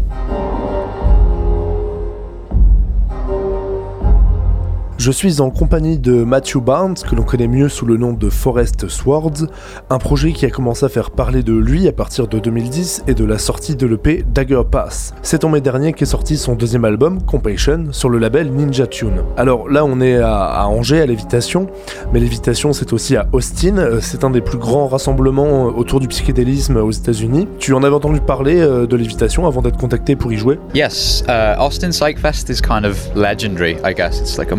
Je 5.00 5.12
suis 5.12 5.40
en 5.40 5.50
compagnie 5.50 5.98
de 5.98 6.25
Matthew 6.25 6.57
Barnes, 6.57 6.96
que 6.96 7.16
l'on 7.16 7.24
connaît 7.24 7.48
mieux 7.48 7.69
sous 7.69 7.86
le 7.86 7.96
nom 7.96 8.12
de 8.12 8.30
Forest 8.30 8.90
Swords, 8.90 9.48
un 9.90 9.98
projet 9.98 10.34
qui 10.34 10.46
a 10.46 10.50
commencé 10.50 10.86
à 10.86 10.90
faire 10.90 11.12
parler 11.12 11.42
de 11.42 11.54
lui 11.54 11.88
à 11.88 11.94
partir 11.94 12.28
de 12.28 12.38
2010 12.38 13.04
et 13.07 13.13
de 13.13 13.24
la 13.24 13.38
sortie 13.38 13.78
de 13.78 13.88
l'EP 13.88 14.25
Dagger 14.28 14.63
Pass. 14.69 15.13
C'est 15.22 15.46
en 15.46 15.50
mai 15.50 15.62
dernier 15.62 15.94
qu'est 15.94 16.04
sorti 16.04 16.36
son 16.36 16.56
deuxième 16.56 16.84
album, 16.84 17.24
Compassion, 17.24 17.86
sur 17.92 18.10
le 18.10 18.19
label 18.19 18.51
Ninja 18.51 18.88
Tune. 18.88 19.24
Alors 19.38 19.69
là, 19.69 19.86
on 19.86 20.01
est 20.01 20.18
à, 20.18 20.68
Angers, 20.68 21.00
à 21.00 21.06
Lévitation, 21.06 21.68
mais 22.12 22.19
Lévitation, 22.19 22.74
c'est 22.74 22.92
aussi 22.92 23.16
à 23.16 23.25
Austin. 23.31 23.78
Euh, 23.78 24.00
c'est 24.02 24.25
un 24.25 24.31
des 24.31 24.42
plus 24.42 24.57
grands 24.57 24.90
rassemblements 24.90 25.68
euh, 25.68 25.72
autour 25.72 26.02
du 26.02 26.10
psychédélisme 26.10 26.75
aux 26.75 26.92
États-Unis. 26.92 27.48
Tu 27.57 27.74
en 27.74 27.84
avais 27.84 27.95
entendu 27.95 28.19
parler 28.19 28.60
euh, 28.60 28.86
de 28.86 28.98
Lévitation 28.98 29.48
avant 29.48 29.62
d'être 29.62 29.78
contacté 29.78 30.18
pour 30.18 30.34
y 30.34 30.36
jouer? 30.36 30.60
Yes, 30.75 31.24
uh, 31.30 31.57
Austin 31.57 31.92
Psych 31.92 32.19
Fest 32.19 32.50
is 32.50 32.60
kind 32.60 32.84
of 32.84 32.98
legendary, 33.16 33.78
I 33.86 33.94
guess. 33.94 34.19
It's 34.19 34.38
like 34.38 34.52
a 34.52 34.57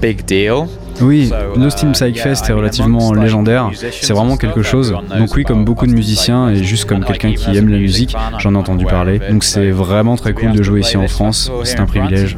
big 0.00 0.26
deal. 0.26 0.68
Oui, 1.00 1.30
l'Austin 1.56 1.92
Psych 1.92 2.20
Fest 2.20 2.48
est 2.48 2.52
relativement 2.52 3.12
légendaire, 3.12 3.70
c'est 3.74 4.12
vraiment 4.12 4.36
quelque 4.36 4.62
chose. 4.62 4.94
Donc 5.16 5.34
oui, 5.36 5.44
comme 5.44 5.64
beaucoup 5.64 5.86
de 5.86 5.92
musiciens 5.92 6.50
et 6.50 6.62
juste 6.62 6.84
comme 6.84 7.04
quelqu'un 7.04 7.32
qui 7.32 7.56
aime 7.56 7.68
la 7.68 7.78
musique, 7.78 8.16
j'en 8.38 8.54
ai 8.54 8.58
entendu 8.58 8.84
parler. 8.84 9.20
Donc 9.30 9.44
c'est 9.44 9.70
vraiment 9.70 10.16
très 10.16 10.32
cool 10.32 10.52
de 10.52 10.62
jouer 10.62 10.80
ici 10.80 10.96
en 10.96 11.08
France, 11.08 11.50
c'est 11.64 11.80
un 11.80 11.86
privilège. 11.86 12.36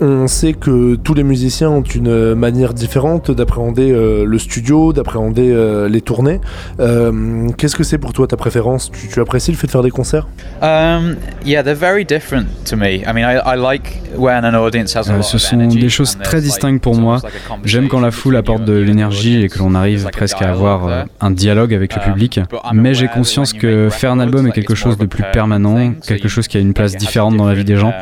On 0.00 0.26
sait 0.26 0.52
que 0.52 0.94
tous 0.96 1.14
les 1.14 1.22
musiciens 1.24 1.70
ont 1.70 1.82
une 1.82 2.34
manière 2.34 2.74
différente 2.74 3.30
d'appréhender 3.30 3.90
euh, 3.90 4.24
le 4.24 4.38
studio, 4.38 4.92
d'appréhender 4.92 5.50
euh, 5.50 5.88
les 5.88 6.00
tournées. 6.00 6.40
Euh, 6.80 7.48
qu'est-ce 7.56 7.76
que 7.76 7.84
c'est 7.84 7.98
pour 7.98 8.12
toi 8.12 8.26
ta 8.26 8.36
préférence 8.36 8.90
tu, 8.90 9.20
apprécies 9.20 9.50
le 9.50 9.56
fait 9.56 9.66
de 9.66 9.72
faire 9.72 9.82
des 9.82 9.90
concerts 9.90 10.26
um, 10.60 11.16
Yeah, 11.44 11.62
they're 11.62 11.74
very 11.74 12.04
different 12.04 12.46
to 12.66 12.76
me. 12.76 13.02
I 13.06 13.12
mean, 13.12 13.24
I 13.24 13.56
like 13.56 14.00
when 14.16 14.44
an 14.44 14.54
audience 14.54 14.91
euh, 14.91 14.91
ce 15.22 15.38
sont 15.38 15.56
des 15.66 15.88
choses 15.88 16.18
très 16.22 16.40
distinctes 16.40 16.82
pour 16.82 16.96
moi. 16.96 17.20
J'aime 17.64 17.88
quand 17.88 18.00
la 18.00 18.10
foule 18.10 18.36
apporte 18.36 18.64
de 18.64 18.74
l'énergie 18.74 19.42
et 19.42 19.48
que 19.48 19.58
l'on 19.58 19.74
arrive 19.74 20.08
presque 20.12 20.42
à 20.42 20.50
avoir 20.50 20.86
euh, 20.86 21.04
un 21.20 21.30
dialogue 21.30 21.74
avec 21.74 21.94
le 21.94 22.02
public. 22.02 22.40
Mais 22.72 22.94
j'ai 22.94 23.08
conscience 23.08 23.52
que 23.52 23.88
faire 23.90 24.12
un 24.12 24.20
album 24.20 24.46
est 24.46 24.52
quelque 24.52 24.74
chose 24.74 24.98
de 24.98 25.06
plus 25.06 25.24
permanent, 25.32 25.94
quelque 26.06 26.28
chose 26.28 26.48
qui 26.48 26.56
a 26.56 26.60
une 26.60 26.74
place 26.74 26.96
différente 26.96 27.36
dans 27.36 27.46
la 27.46 27.54
vie 27.54 27.64
des 27.64 27.76
gens. 27.76 27.92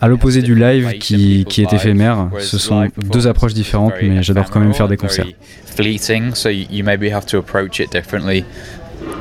À 0.00 0.06
l'opposé 0.06 0.42
du 0.42 0.54
live 0.54 0.98
qui, 0.98 1.44
qui, 1.48 1.62
est 1.62 1.72
éphémère, 1.72 2.28
ce 2.38 2.56
sont 2.56 2.88
deux 2.98 3.26
approches 3.26 3.54
différentes, 3.54 3.94
mais 4.00 4.22
j'adore 4.22 4.48
quand 4.50 4.60
même 4.60 4.74
faire 4.74 4.88
des 4.88 4.96
concerts. 4.96 5.26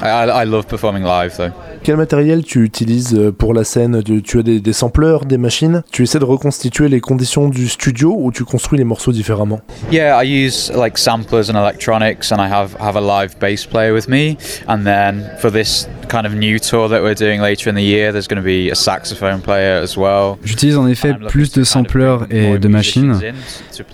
I, 0.01 0.43
love 0.45 0.67
performing 0.67 1.03
live 1.03 1.35
though. 1.37 1.51
Quel 1.83 1.97
matériel 1.97 2.43
tu 2.43 2.63
utilises 2.63 3.15
euh, 3.15 3.31
pour 3.31 3.53
la 3.53 3.63
scène 3.63 4.01
Tu 4.23 4.39
as 4.39 4.43
des, 4.43 4.59
des 4.59 4.73
sampleurs, 4.73 5.25
des 5.25 5.37
machines? 5.37 5.83
Tu 5.91 6.03
essaies 6.03 6.19
de 6.19 6.25
reconstituer 6.25 6.89
les 6.89 6.99
conditions 6.99 7.49
du 7.49 7.67
studio 7.67 8.15
ou 8.17 8.31
tu 8.31 8.43
construis 8.43 8.77
les 8.77 8.83
morceaux 8.83 9.11
différemment? 9.11 9.61
Yeah, 9.91 10.21
I 10.21 10.45
use 10.45 10.71
like 10.75 10.97
samplers 10.97 11.49
and 11.49 11.55
electronics 11.55 12.31
and 12.31 12.37
I 12.37 12.49
have 12.51 12.75
have 12.79 12.95
a 12.95 13.01
live 13.01 13.37
bass 13.39 13.65
player 13.65 13.93
with 13.93 14.07
me 14.07 14.37
and 14.67 14.83
then 14.83 15.23
for 15.39 15.51
this 15.51 15.87
kind 16.09 16.25
of 16.25 16.33
new 16.33 16.59
tour 16.59 16.89
that 16.89 17.01
we're 17.01 17.15
doing 17.15 17.41
later 17.41 17.69
in 17.69 17.75
the 17.75 17.83
year 17.83 18.11
there's 18.11 18.27
going 18.27 18.41
to 18.41 18.45
be 18.45 18.69
a 18.69 18.75
saxophone 18.75 19.41
player 19.41 19.81
as 19.81 19.97
well. 19.97 20.37
J'utilise 20.43 20.77
en 20.77 20.87
effet 20.87 21.13
plus 21.29 21.51
de 21.51 21.63
sampleurs 21.63 22.25
et 22.29 22.57
de 22.57 22.67
machines. 22.67 23.19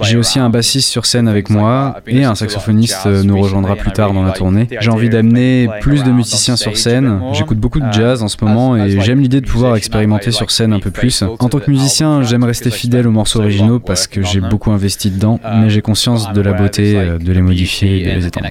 J'ai 0.01 0.17
aussi 0.17 0.39
un 0.39 0.49
bassiste 0.49 0.89
sur 0.89 1.05
scène 1.05 1.27
avec 1.27 1.49
moi 1.49 1.97
et 2.07 2.23
un 2.23 2.35
saxophoniste 2.35 3.05
nous 3.05 3.39
rejoindra 3.39 3.75
plus 3.75 3.91
tard 3.91 4.13
dans 4.13 4.23
la 4.23 4.31
tournée. 4.31 4.67
J'ai 4.79 4.89
envie 4.91 5.09
d'amener 5.09 5.69
plus 5.81 6.03
de 6.03 6.11
musiciens 6.11 6.55
sur 6.55 6.77
scène. 6.77 7.21
J'écoute 7.33 7.57
beaucoup 7.57 7.72
de 7.79 7.91
jazz 7.91 8.23
en 8.23 8.27
ce 8.27 8.37
moment 8.41 8.75
et 8.75 8.99
j'aime 9.01 9.19
l'idée 9.19 9.41
de 9.41 9.47
pouvoir 9.47 9.75
expérimenter 9.75 10.31
sur 10.31 10.51
scène 10.51 10.73
un 10.73 10.79
peu 10.79 10.91
plus. 10.91 11.23
En 11.23 11.49
tant 11.49 11.59
que 11.59 11.69
musicien, 11.69 12.21
j'aime 12.21 12.43
rester 12.43 12.71
fidèle 12.71 13.07
aux 13.07 13.11
morceaux 13.11 13.39
originaux 13.39 13.79
parce 13.79 14.07
que 14.07 14.23
j'ai 14.23 14.41
beaucoup 14.41 14.71
investi 14.71 15.09
dedans, 15.09 15.39
mais 15.43 15.69
j'ai 15.69 15.81
conscience 15.81 16.31
de 16.33 16.41
la 16.41 16.53
beauté 16.53 16.97
euh, 16.97 17.17
de 17.17 17.31
les 17.31 17.41
modifier 17.41 18.01
et 18.01 18.13
de 18.13 18.19
les 18.19 18.27
étendre. 18.27 18.47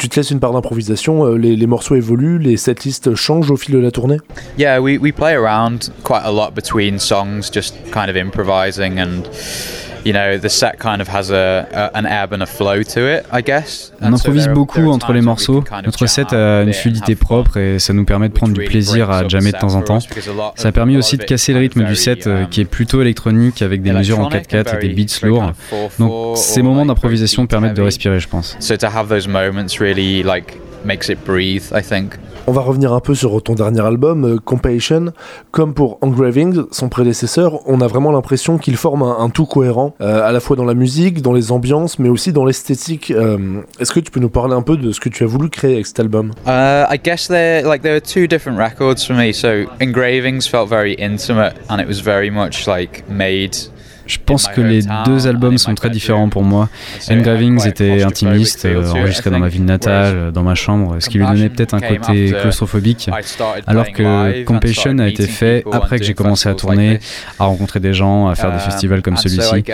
tu 0.00 0.08
te 0.08 0.18
laisses 0.18 0.30
une 0.30 0.40
part 0.40 0.52
d'improvisation, 0.52 1.26
euh, 1.26 1.36
les, 1.36 1.56
les, 1.56 1.66
morceaux 1.66 1.94
évoluent, 1.94 2.38
les 2.38 2.56
setlists 2.56 3.14
changent 3.14 3.50
au 3.50 3.58
fil 3.58 3.74
de 3.74 3.78
la 3.78 3.90
tournée? 3.90 4.16
Yeah, 4.56 4.80
we, 4.80 4.98
we 4.98 5.12
play 5.12 5.34
around 5.34 5.92
quite 6.04 6.22
a 6.24 6.32
lot 6.32 6.52
between 6.54 6.98
songs, 6.98 7.50
just 7.52 7.74
kind 7.92 8.08
of 8.08 8.16
improvising 8.16 8.98
and 8.98 9.28
on 14.00 14.12
improvise 14.12 14.48
beaucoup 14.48 14.88
entre 14.90 15.12
les 15.12 15.20
morceaux. 15.20 15.64
Notre 15.84 16.06
set 16.06 16.32
a 16.32 16.62
une 16.62 16.72
fluidité 16.72 17.14
propre 17.14 17.56
et 17.56 17.78
ça 17.78 17.92
nous 17.92 18.04
permet 18.04 18.28
de 18.28 18.34
prendre 18.34 18.54
du 18.54 18.64
plaisir 18.64 19.10
à 19.10 19.26
jammer 19.28 19.52
de 19.52 19.58
temps 19.58 19.74
en 19.74 19.82
temps. 19.82 20.00
Ça 20.56 20.68
a 20.68 20.72
permis 20.72 20.96
aussi 20.96 21.16
de 21.16 21.24
casser 21.24 21.52
le 21.52 21.58
rythme 21.60 21.84
du 21.84 21.96
set 21.96 22.26
euh, 22.26 22.44
qui 22.46 22.60
est 22.60 22.64
plutôt 22.64 23.00
électronique 23.02 23.62
avec 23.62 23.82
des 23.82 23.92
mesures 23.92 24.18
en 24.20 24.28
4-4 24.28 24.76
et 24.76 24.88
des 24.88 24.94
beats 24.94 25.26
lourds. 25.26 25.52
Donc 25.98 26.36
ces 26.36 26.62
moments 26.62 26.86
d'improvisation 26.86 27.46
permettent 27.46 27.74
de 27.74 27.82
respirer, 27.82 28.20
je 28.20 28.28
pense. 28.28 28.56
On 32.46 32.52
va 32.52 32.62
revenir 32.62 32.92
un 32.92 33.00
peu 33.00 33.14
sur 33.14 33.42
ton 33.42 33.54
dernier 33.54 33.80
album, 33.80 34.24
euh, 34.24 34.38
Compassion. 34.42 35.12
Comme 35.50 35.74
pour 35.74 35.98
Engraving, 36.00 36.62
son 36.72 36.88
prédécesseur, 36.88 37.60
on 37.66 37.80
a 37.80 37.86
vraiment 37.86 38.12
l'impression 38.12 38.58
qu'il 38.58 38.76
forme 38.76 39.02
un, 39.02 39.28
tout 39.30 39.46
cohérent, 39.46 39.94
euh, 40.00 40.26
à 40.26 40.32
la 40.32 40.40
fois 40.40 40.56
dans 40.56 40.64
la 40.64 40.74
musique, 40.74 41.22
dans 41.22 41.32
les 41.32 41.52
ambiances, 41.52 41.98
mais 41.98 42.08
aussi 42.08 42.32
dans 42.32 42.44
l'esthétique. 42.44 43.10
Euh, 43.10 43.60
est-ce 43.78 43.92
que 43.92 44.00
tu 44.00 44.10
peux 44.10 44.20
nous 44.20 44.30
parler 44.30 44.54
un 44.54 44.62
peu 44.62 44.76
de 44.76 44.90
ce 44.92 45.00
que 45.00 45.08
tu 45.08 45.24
as 45.24 45.26
voulu 45.26 45.48
créer 45.50 45.74
avec 45.74 45.86
cet 45.86 46.00
album? 46.00 46.32
Uh, 46.46 46.86
I 46.90 46.98
guess 47.02 47.28
there 47.28 47.62
like 47.62 47.82
there 47.82 47.94
were 47.94 48.00
two 48.00 48.26
different 48.26 48.58
records 48.58 49.04
for 49.04 49.14
me. 49.14 49.32
So 49.32 49.66
Engravings 49.80 50.46
felt 50.46 50.68
very 50.68 50.94
intimate 50.94 51.54
and 51.68 51.80
it 51.80 51.86
was 51.86 52.00
very 52.00 52.30
much 52.30 52.66
like 52.66 53.04
made 53.08 53.56
Je 54.10 54.18
pense 54.18 54.48
que 54.48 54.60
les 54.60 54.80
deux 55.04 55.28
albums 55.28 55.56
sont 55.56 55.74
très 55.74 55.88
différents 55.88 56.28
pour 56.28 56.42
moi. 56.42 56.68
Engravings 57.08 57.64
était 57.66 58.02
intimiste, 58.02 58.66
enregistré 58.66 59.30
dans 59.30 59.38
ma 59.38 59.48
ville 59.48 59.64
natale, 59.64 60.32
dans 60.32 60.42
ma 60.42 60.56
chambre, 60.56 60.96
ce 60.98 61.08
qui 61.08 61.18
lui 61.18 61.26
donnait 61.26 61.48
peut-être 61.48 61.74
un 61.74 61.80
côté 61.80 62.32
claustrophobique, 62.32 63.08
alors 63.66 63.90
que 63.92 64.42
Compassion 64.44 64.98
a 64.98 65.06
été 65.06 65.26
fait 65.26 65.64
après 65.70 65.98
que 65.98 66.04
j'ai 66.04 66.14
commencé 66.14 66.48
à 66.48 66.54
tourner, 66.54 66.98
à 67.38 67.44
rencontrer 67.44 67.78
des 67.78 67.94
gens, 67.94 68.28
à 68.28 68.34
faire 68.34 68.52
des 68.52 68.58
festivals 68.58 69.02
comme 69.02 69.16
celui-ci. 69.16 69.64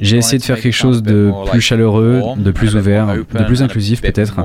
J'ai 0.00 0.18
essayé 0.18 0.38
de 0.38 0.44
faire 0.44 0.60
quelque 0.60 0.72
chose 0.72 1.02
de 1.02 1.32
plus 1.50 1.60
chaleureux, 1.60 2.22
de 2.36 2.50
plus 2.52 2.76
ouvert, 2.76 3.08
de 3.08 3.44
plus 3.44 3.62
inclusif 3.62 4.00
peut-être, 4.00 4.36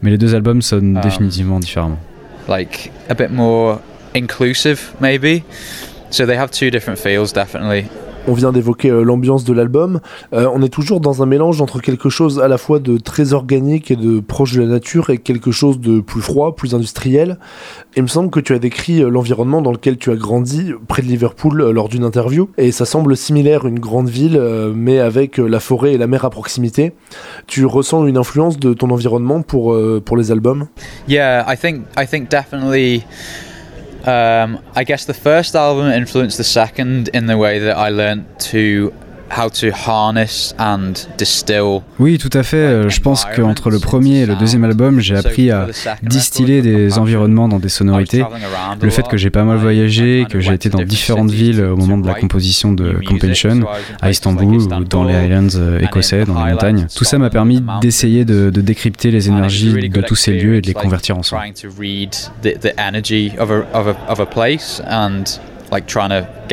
mais 0.00 0.10
les 0.10 0.18
deux 0.18 0.34
albums 0.34 0.62
sonnent 0.62 1.00
définitivement 1.02 1.60
différemment. 1.60 1.98
Like 2.48 2.92
a 3.10 3.14
bit 3.14 3.30
more 3.30 3.80
inclusive 4.14 4.92
maybe. 5.00 5.42
So 6.10 6.24
they 6.24 6.36
have 6.36 6.50
two 6.50 6.70
different 6.70 6.98
feels 6.98 7.32
definitely. 7.32 7.86
On 8.28 8.32
vient 8.32 8.50
d'évoquer 8.50 8.90
euh, 8.90 9.02
l'ambiance 9.02 9.44
de 9.44 9.52
l'album. 9.52 10.00
Euh, 10.32 10.50
on 10.52 10.60
est 10.60 10.68
toujours 10.68 11.00
dans 11.00 11.22
un 11.22 11.26
mélange 11.26 11.60
entre 11.60 11.80
quelque 11.80 12.08
chose 12.08 12.40
à 12.40 12.48
la 12.48 12.58
fois 12.58 12.80
de 12.80 12.98
très 12.98 13.32
organique 13.32 13.92
et 13.92 13.96
de 13.96 14.18
proche 14.18 14.54
de 14.54 14.62
la 14.62 14.66
nature 14.66 15.10
et 15.10 15.18
quelque 15.18 15.52
chose 15.52 15.78
de 15.78 16.00
plus 16.00 16.20
froid, 16.20 16.56
plus 16.56 16.74
industriel. 16.74 17.38
il 17.96 18.02
me 18.02 18.08
semble 18.08 18.30
que 18.30 18.40
tu 18.40 18.52
as 18.52 18.58
décrit 18.58 19.00
euh, 19.00 19.10
l'environnement 19.10 19.62
dans 19.62 19.70
lequel 19.70 19.96
tu 19.96 20.10
as 20.10 20.16
grandi 20.16 20.72
près 20.88 21.02
de 21.02 21.06
Liverpool 21.06 21.70
lors 21.70 21.88
d'une 21.88 22.02
interview 22.02 22.50
et 22.58 22.72
ça 22.72 22.84
semble 22.84 23.16
similaire 23.16 23.64
une 23.64 23.78
grande 23.78 24.08
ville 24.08 24.40
mais 24.74 24.98
avec 24.98 25.38
la 25.38 25.60
forêt 25.60 25.94
et 25.94 25.98
la 25.98 26.06
mer 26.06 26.24
à 26.24 26.30
proximité. 26.30 26.92
Tu 27.46 27.64
ressens 27.64 28.06
une 28.06 28.16
influence 28.16 28.58
de 28.58 28.74
ton 28.74 28.90
environnement 28.90 29.42
pour, 29.42 29.76
pour 30.04 30.16
les 30.16 30.32
albums? 30.32 30.66
Yeah, 31.08 31.44
I 31.48 31.56
think 31.56 31.84
I 31.96 32.06
think 32.06 32.28
definitely 32.28 33.04
Um, 34.06 34.62
I 34.76 34.84
guess 34.84 35.04
the 35.04 35.14
first 35.14 35.56
album 35.56 35.90
influenced 35.90 36.36
the 36.36 36.44
second 36.44 37.08
in 37.08 37.26
the 37.26 37.36
way 37.36 37.58
that 37.58 37.76
I 37.76 37.88
learned 37.88 38.38
to 38.40 38.94
Oui, 41.98 42.18
tout 42.18 42.30
à 42.32 42.42
fait. 42.42 42.56
Euh, 42.56 42.88
je 42.88 43.00
pense 43.00 43.24
qu'entre 43.24 43.70
le 43.70 43.78
premier 43.78 44.20
et 44.20 44.26
le 44.26 44.36
deuxième 44.36 44.64
album, 44.64 45.00
j'ai 45.00 45.16
appris 45.16 45.50
à 45.50 45.66
distiller 46.02 46.62
des 46.62 46.98
environnements 46.98 47.48
dans 47.48 47.58
des 47.58 47.68
sonorités. 47.68 48.24
Le 48.80 48.90
fait 48.90 49.06
que 49.08 49.16
j'ai 49.16 49.30
pas 49.30 49.44
mal 49.44 49.58
voyagé, 49.58 50.26
que 50.28 50.40
j'ai 50.40 50.54
été 50.54 50.68
dans 50.68 50.82
différentes 50.82 51.30
villes 51.30 51.62
au 51.62 51.76
moment 51.76 51.98
de 51.98 52.06
la 52.06 52.14
composition 52.14 52.72
de 52.72 53.00
Compassion, 53.06 53.60
à 54.00 54.10
Istanbul 54.10 54.56
ou 54.56 54.84
dans 54.84 55.04
les 55.04 55.14
Highlands 55.14 55.56
euh, 55.56 55.80
écossais, 55.80 56.24
dans 56.24 56.44
les 56.44 56.52
montagnes, 56.52 56.86
tout 56.94 57.04
ça 57.04 57.18
m'a 57.18 57.30
permis 57.30 57.62
d'essayer 57.80 58.24
de, 58.24 58.50
de, 58.50 58.60
décrypter 58.60 59.10
les 59.10 59.28
énergies 59.28 59.88
de 59.88 60.00
tous 60.02 60.16
ces 60.16 60.32
lieux 60.32 60.56
et 60.56 60.60
de 60.60 60.66
les 60.66 60.74
convertir 60.74 61.16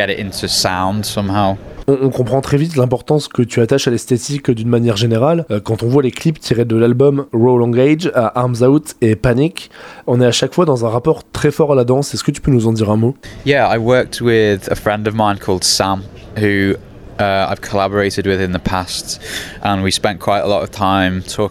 it 0.09 0.19
into 0.19 0.47
sound 0.47 1.05
somehow. 1.05 1.57
On, 1.87 2.09
comprend 2.09 2.41
très 2.41 2.57
vite 2.57 2.75
l'importance 2.75 3.27
que 3.27 3.41
tu 3.41 3.59
attaches 3.59 3.87
à 3.87 3.91
l'esthétique 3.91 4.49
d'une 4.51 4.69
manière 4.69 4.95
générale. 4.95 5.45
Euh, 5.51 5.59
quand 5.59 5.83
on 5.83 5.87
voit 5.87 6.03
les 6.03 6.11
clips 6.11 6.39
tirés 6.39 6.65
de 6.65 6.75
l'album 6.75 7.25
Roll 7.33 7.79
Age 7.79 8.11
à 8.13 8.39
Arms 8.39 8.61
Out 8.61 8.95
et 9.01 9.15
Panic, 9.15 9.69
on 10.07 10.21
est 10.21 10.25
à 10.25 10.31
chaque 10.31 10.53
fois 10.53 10.65
dans 10.65 10.85
un 10.85 10.89
rapport 10.89 11.23
très 11.31 11.51
fort 11.51 11.73
à 11.73 11.75
la 11.75 11.83
danse. 11.83 12.13
Est-ce 12.13 12.23
que 12.23 12.31
tu 12.31 12.41
peux 12.41 12.51
nous 12.51 12.67
en 12.67 12.73
dire 12.73 12.89
un 12.89 12.97
mot? 12.97 13.15
Yeah, 13.45 13.73
I 13.73 13.77
worked 13.77 14.21
with 14.21 14.71
a 14.71 14.75
friend 14.75 15.07
of 15.07 15.13
mine 15.15 15.37
called 15.37 15.63
Sam 15.63 16.03
who 16.37 16.75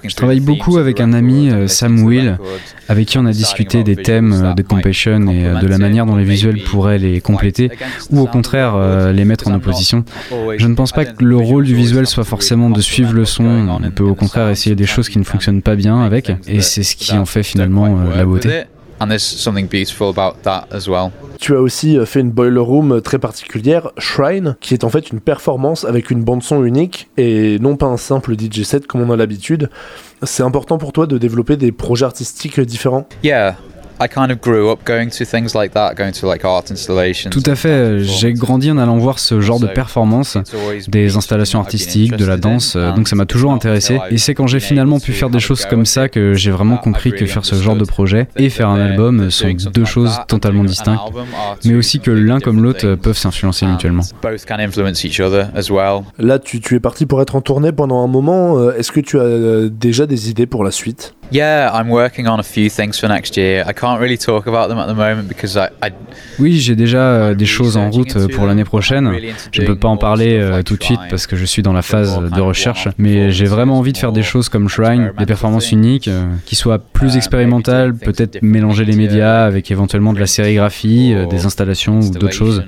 je 0.05 0.15
travaille 0.15 0.41
beaucoup 0.41 0.79
avec 0.79 1.01
un 1.01 1.13
ami, 1.13 1.51
euh, 1.51 1.69
Sam 1.69 2.03
Will, 2.03 2.39
avec 2.89 3.09
qui 3.09 3.19
on 3.19 3.27
a 3.27 3.33
discuté 3.33 3.85
des 3.85 3.97
thèmes 3.97 4.33
euh, 4.33 4.55
de 4.55 4.63
Compassion 4.63 5.29
et 5.29 5.47
euh, 5.47 5.61
de 5.61 5.67
la 5.67 5.79
manière 5.79 6.07
dont 6.07 6.17
les 6.17 6.25
visuels 6.25 6.63
pourraient 6.63 6.99
les 6.99 7.21
compléter 7.21 7.71
ou 8.11 8.21
au 8.21 8.27
contraire 8.27 8.77
les 9.13 9.25
mettre 9.25 9.49
en 9.49 9.55
opposition. 9.55 10.05
Je 10.57 10.67
ne 10.67 10.75
pense 10.75 10.93
pas 10.93 11.05
que 11.05 11.25
le 11.25 11.37
rôle 11.37 11.65
du 11.65 11.75
visuel 11.75 12.07
soit 12.07 12.25
forcément 12.25 12.71
de 12.71 12.81
suivre 12.81 13.13
le 13.13 13.25
son, 13.25 13.69
on 13.69 13.91
peut 13.91 14.05
au 14.05 14.15
contraire 14.15 14.49
essayer 14.49 14.77
des 14.77 14.87
choses 14.87 15.09
qui 15.09 15.19
ne 15.19 15.25
fonctionnent 15.25 15.63
pas 15.63 15.77
bien 15.77 16.03
avec, 16.03 16.33
et 16.47 16.61
c'est 16.61 16.83
ce 16.83 16.97
qui 16.97 17.13
en 17.13 17.27
fait 17.27 17.43
finalement 17.43 17.99
la 18.15 18.25
beauté. 18.25 18.65
Tu 21.39 21.57
as 21.57 21.61
aussi 21.61 21.99
euh, 21.99 22.07
fait 22.07 22.21
une 22.21 22.31
boiler 22.31 22.61
room 22.61 23.01
très 23.01 23.19
particulière, 23.19 23.91
Shrine, 23.99 24.57
qui 24.61 24.75
est 24.75 24.85
en 24.85 24.91
fait 24.91 25.11
une 25.11 25.21
performance 25.21 25.85
avec 25.85 26.11
une 26.11 26.23
bande 26.23 26.43
son 26.43 26.65
unique 26.65 27.09
et 27.17 27.59
non 27.59 27.77
pas 27.77 27.87
un 27.87 27.97
simple 27.97 28.35
DJ 28.39 28.63
set 28.63 28.87
comme 28.87 29.01
on 29.03 29.13
a 29.13 29.17
l'habitude. 29.17 29.71
C'est 30.23 30.43
important 30.43 30.79
pour 30.79 30.93
toi 30.93 31.07
de 31.07 31.19
développer 31.19 31.57
des 31.57 31.73
projets 31.73 32.05
artistiques 32.05 32.61
différents? 32.61 33.09
Yeah, 33.25 33.57
tout 37.31 37.43
à 37.47 37.55
fait. 37.55 38.01
J'ai 38.01 38.33
grandi 38.33 38.71
en 38.71 38.79
allant 38.79 38.99
voir 38.99 39.19
ce 39.19 39.41
genre 39.41 39.61
de 39.61 39.67
performances, 39.67 40.39
des 40.89 41.17
installations 41.17 41.61
artistiques, 41.61 42.17
de 42.17 42.25
la 42.25 42.37
danse, 42.37 42.77
donc 42.77 43.09
ça 43.09 43.17
m'a 43.17 43.27
toujours 43.27 43.53
intéressé. 43.53 43.99
Et 44.11 44.19
c'est 44.19 44.35
quand 44.35 44.47
j'ai 44.47 44.61
finalement 44.61 45.01
pu 45.01 45.13
faire 45.13 45.31
des 45.31 45.41
choses 45.41 45.65
comme 45.67 45.87
ça 45.87 46.09
que 46.09 46.35
j'ai 46.35 46.51
vraiment 46.51 46.77
compris 46.77 47.13
que 47.13 47.27
faire 47.27 47.45
ce 47.45 47.55
genre 47.57 47.77
de 47.77 47.85
projet 47.85 48.29
et 48.37 48.51
faire 48.51 48.69
un 48.69 48.81
album 48.81 49.31
sont 49.31 49.55
deux 49.73 49.85
choses 49.85 50.19
totalement 50.29 50.65
distinctes, 50.65 51.03
mais 51.65 51.75
aussi 51.75 52.01
que 52.01 52.11
l'un 52.11 52.41
comme 52.41 52.63
l'autre 52.63 52.95
peuvent 52.95 53.19
s'influencer 53.19 53.67
mutuellement. 53.67 54.03
Là, 56.19 56.39
tu, 56.39 56.61
tu 56.61 56.75
es 56.75 56.81
parti 56.81 57.07
pour 57.07 57.21
être 57.23 57.37
en 57.37 57.41
tournée 57.41 57.73
pendant 57.73 58.03
un 58.03 58.07
moment. 58.07 58.59
Euh, 58.59 58.77
est-ce 58.77 58.93
que 58.93 59.01
tu 59.01 59.19
as 59.19 59.23
euh, 59.23 59.69
déjà 59.69 60.07
des 60.07 60.31
idées 60.31 60.47
pour 60.47 60.65
la 60.65 60.71
suite? 60.71 61.15
Oui, 66.39 66.59
j'ai 66.59 66.77
déjà 66.77 67.03
euh, 67.03 67.35
des 67.35 67.47
choses 67.47 67.77
en 67.77 67.91
route 67.91 68.17
euh, 68.17 68.29
pour 68.29 68.47
l'année 68.47 68.65
prochaine. 68.65 69.11
Je 69.51 69.63
ne 69.63 69.67
peux 69.67 69.77
pas 69.77 69.89
en 69.89 69.97
parler 69.97 70.39
euh, 70.39 70.63
tout 70.63 70.77
de 70.77 70.83
suite 70.83 71.01
parce 71.11 71.27
que 71.27 71.37
je 71.37 71.45
suis 71.45 71.63
dans 71.63 71.73
la 71.73 71.83
phase 71.83 72.19
de 72.19 72.41
recherche, 72.41 72.89
mais 72.99 73.31
j'ai 73.31 73.47
vraiment 73.47 73.79
envie 73.79 73.93
de 73.93 73.99
faire 73.99 74.13
des 74.13 74.23
choses 74.23 74.49
comme 74.49 74.69
Shrine, 74.69 75.13
des 75.19 75.27
performances 75.27 75.73
uniques, 75.73 76.11
qui 76.45 76.57
soient 76.57 76.79
plus 76.79 77.17
expérimentales, 77.17 77.95
peut-être 77.95 78.43
mélanger 78.43 78.85
les 78.85 78.97
médias 78.97 79.45
avec 79.45 79.71
éventuellement 79.71 80.13
de 80.13 80.21
la 80.21 80.27
sérigraphie, 80.27 81.15
des 81.31 81.47
installations 81.47 82.01
ou 82.01 82.11
d'autres 82.11 82.33
choses. 82.33 82.65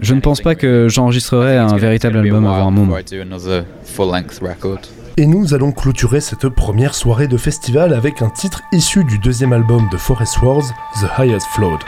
Je 0.00 0.14
ne 0.14 0.20
pense 0.20 0.40
pas 0.40 0.54
que 0.54 0.88
j'enregistrerai 0.88 1.58
un 1.58 1.76
véritable 1.76 2.18
album 2.18 2.46
avant 2.46 2.68
un 2.68 2.70
moment. 2.70 2.96
Et 5.18 5.26
nous 5.26 5.52
allons 5.52 5.72
clôturer 5.72 6.22
cette 6.22 6.48
première 6.48 6.94
soirée 6.94 7.28
de 7.28 7.36
festival 7.36 7.92
avec 7.92 8.22
un 8.22 8.30
titre 8.30 8.62
issu 8.72 9.04
du 9.04 9.18
deuxième 9.18 9.52
album 9.52 9.86
de 9.92 9.98
Forest 9.98 10.40
Wars, 10.40 10.64
The 11.00 11.18
Highest 11.18 11.46
Flood. 11.48 11.80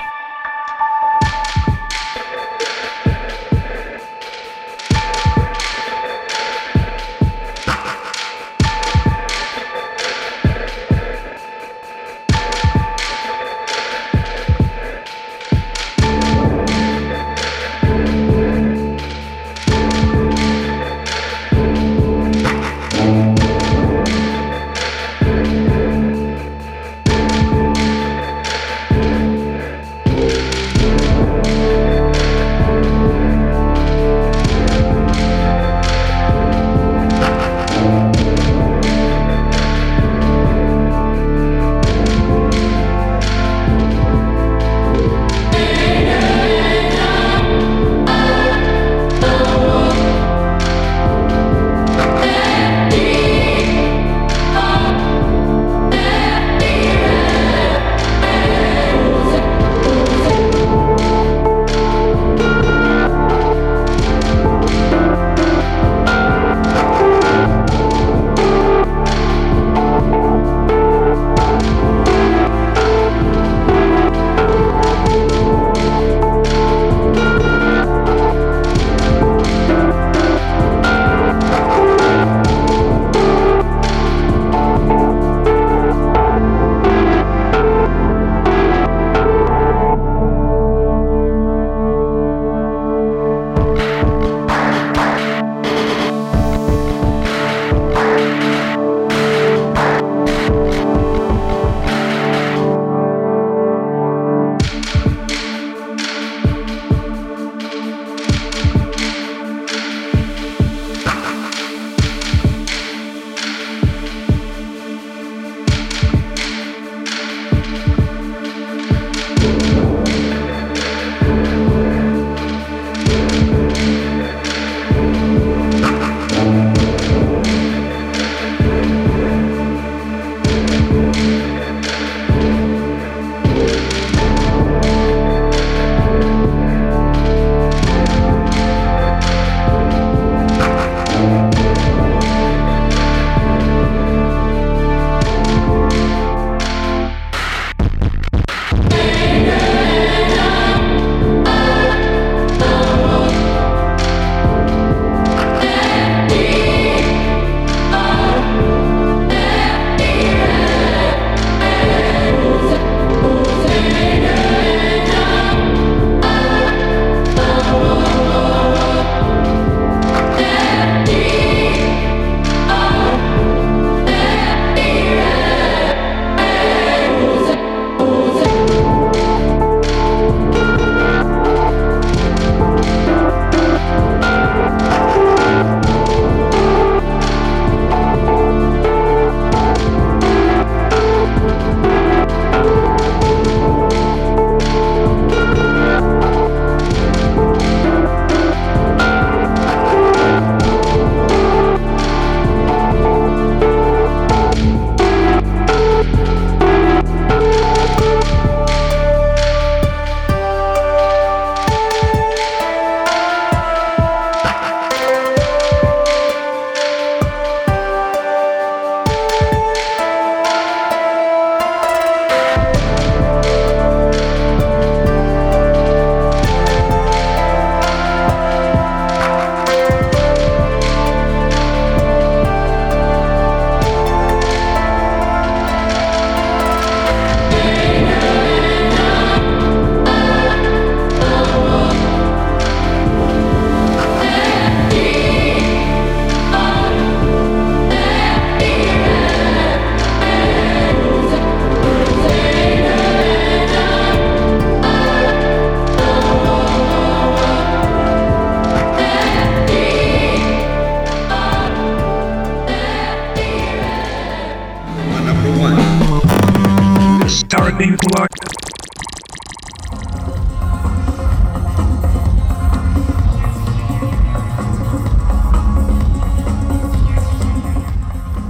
Starting 267.85 268.34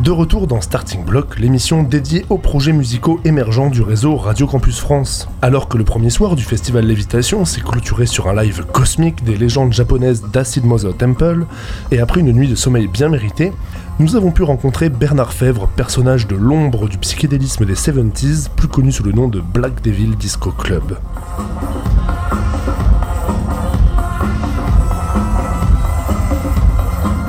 De 0.05 0.11
retour 0.11 0.47
dans 0.47 0.61
Starting 0.61 1.03
Block, 1.03 1.39
l'émission 1.39 1.83
dédiée 1.83 2.27
aux 2.29 2.37
projets 2.37 2.75
musicaux 2.75 3.21
émergents 3.25 3.71
du 3.71 3.81
réseau 3.81 4.17
Radio 4.17 4.47
Campus 4.47 4.79
France. 4.79 5.31
Alors 5.41 5.67
que 5.67 5.79
le 5.79 5.85
premier 5.85 6.11
soir 6.11 6.37
du 6.37 6.45
festival 6.45 6.85
Lévitation 6.85 7.47
s'est 7.47 7.63
clôturé 7.63 8.05
sur 8.05 8.29
un 8.29 8.35
live 8.35 8.67
cosmique 8.71 9.25
des 9.25 9.39
légendes 9.39 9.73
japonaises 9.73 10.23
d'Acid 10.31 10.67
Mother 10.67 10.95
Temple, 10.95 11.47
et 11.91 12.01
après 12.01 12.21
une 12.21 12.33
nuit 12.33 12.49
de 12.49 12.55
sommeil 12.55 12.87
bien 12.87 13.09
méritée, 13.09 13.51
nous 13.99 14.15
avons 14.15 14.31
pu 14.31 14.43
rencontrer 14.43 14.91
Bernard 14.91 15.33
Fèvre, 15.33 15.69
personnage 15.69 16.27
de 16.27 16.37
l'ombre 16.37 16.87
du 16.87 16.99
psychédélisme 16.99 17.65
des 17.65 17.73
70s, 17.73 18.51
plus 18.55 18.69
connu 18.69 18.93
sous 18.93 19.05
le 19.05 19.13
nom 19.13 19.29
de 19.29 19.41
Black 19.41 19.81
Devil 19.83 20.17
Disco 20.17 20.51
Club. 20.51 20.99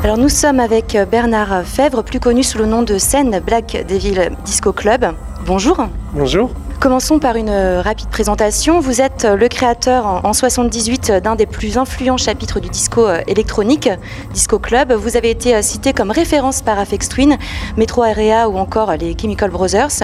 Alors 0.05 0.19
nous 0.19 0.29
sommes 0.29 0.59
avec 0.59 0.95
Bernard 1.09 1.65
Fèvre, 1.65 2.03
plus 2.03 2.19
connu 2.19 2.43
sous 2.43 2.59
le 2.59 2.67
nom 2.67 2.83
de 2.83 2.99
scène 2.99 3.41
Black 3.43 3.85
Devil 3.89 4.29
Disco 4.45 4.71
Club. 4.71 5.15
Bonjour. 5.47 5.87
Bonjour. 6.13 6.51
Commençons 6.79 7.17
par 7.17 7.37
une 7.37 7.49
rapide 7.49 8.09
présentation. 8.09 8.79
Vous 8.79 9.01
êtes 9.01 9.25
le 9.25 9.47
créateur 9.47 10.05
en 10.23 10.31
78 10.31 11.11
d'un 11.23 11.35
des 11.35 11.47
plus 11.47 11.79
influents 11.79 12.17
chapitres 12.17 12.59
du 12.59 12.69
disco 12.69 13.07
électronique, 13.25 13.89
Disco 14.31 14.59
Club. 14.59 14.93
Vous 14.93 15.17
avez 15.17 15.31
été 15.31 15.59
cité 15.63 15.91
comme 15.91 16.11
référence 16.11 16.61
par 16.61 16.77
Afex 16.77 17.09
Twin, 17.09 17.39
Metro 17.75 18.03
Area 18.03 18.47
ou 18.47 18.59
encore 18.59 18.95
les 18.95 19.17
Chemical 19.19 19.49
Brothers. 19.49 20.03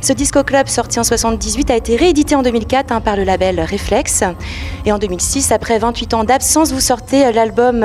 Ce 0.00 0.12
Disco 0.12 0.44
Club, 0.44 0.68
sorti 0.68 1.00
en 1.00 1.04
78, 1.04 1.70
a 1.70 1.76
été 1.76 1.96
réédité 1.96 2.34
en 2.34 2.42
2004 2.42 2.92
hein, 2.92 3.00
par 3.00 3.16
le 3.16 3.24
label 3.24 3.60
Reflex. 3.60 4.22
Et 4.86 4.92
en 4.92 4.98
2006, 4.98 5.50
après 5.52 5.78
28 5.78 6.14
ans 6.14 6.24
d'absence, 6.24 6.72
vous 6.72 6.80
sortez 6.80 7.32
l'album 7.32 7.84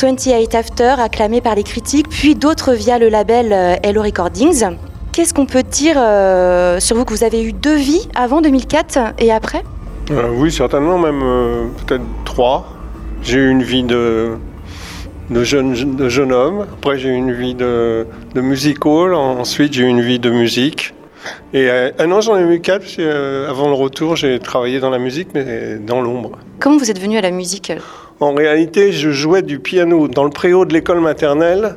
28 0.00 0.54
After, 0.54 0.94
acclamé 0.98 1.40
par 1.40 1.54
les 1.54 1.62
critiques, 1.62 2.08
puis 2.08 2.34
d'autres 2.34 2.72
via 2.72 2.98
le 2.98 3.08
label 3.08 3.52
Hello 3.82 4.02
Recordings. 4.02 4.64
Qu'est-ce 5.12 5.34
qu'on 5.34 5.46
peut 5.46 5.64
dire 5.64 5.96
euh, 5.98 6.78
sur 6.78 6.96
vous 6.96 7.04
que 7.04 7.12
vous 7.12 7.24
avez 7.24 7.42
eu 7.42 7.52
deux 7.52 7.74
vies 7.74 8.08
avant 8.14 8.40
2004 8.40 9.14
et 9.18 9.32
après? 9.32 9.62
Euh, 10.12 10.30
Oui, 10.36 10.52
certainement, 10.52 10.98
même 10.98 11.20
euh, 11.22 11.66
peut-être 11.84 12.04
trois. 12.24 12.66
J'ai 13.22 13.38
eu 13.38 13.50
une 13.50 13.62
vie 13.62 13.82
de, 13.82 14.36
de, 15.30 15.44
jeune, 15.44 15.74
jeune 16.08 16.32
homme, 16.32 16.64
après 16.72 16.96
j'ai 16.96 17.10
eu 17.10 17.14
une 17.14 17.32
vie 17.32 17.54
de, 17.54 18.06
de 18.34 18.40
music 18.40 18.86
hall, 18.86 19.14
ensuite 19.14 19.72
j'ai 19.74 19.82
eu 19.82 19.88
une 19.88 20.00
vie 20.00 20.18
de 20.18 20.30
musique. 20.30 20.94
Et 21.52 21.68
un 21.70 22.10
an, 22.12 22.20
j'en 22.20 22.38
ai 22.38 22.54
eu 22.54 22.60
quatre, 22.60 22.96
que, 22.96 23.48
avant 23.48 23.68
le 23.68 23.74
retour, 23.74 24.16
j'ai 24.16 24.38
travaillé 24.38 24.80
dans 24.80 24.90
la 24.90 24.98
musique, 24.98 25.28
mais 25.34 25.76
dans 25.76 26.00
l'ombre. 26.00 26.38
Comment 26.58 26.78
vous 26.78 26.90
êtes 26.90 27.00
venu 27.00 27.18
à 27.18 27.22
la 27.22 27.30
musique 27.30 27.72
En 28.20 28.32
réalité, 28.34 28.92
je 28.92 29.10
jouais 29.10 29.42
du 29.42 29.58
piano 29.58 30.08
dans 30.08 30.24
le 30.24 30.30
préau 30.30 30.64
de 30.64 30.72
l'école 30.72 31.00
maternelle. 31.00 31.76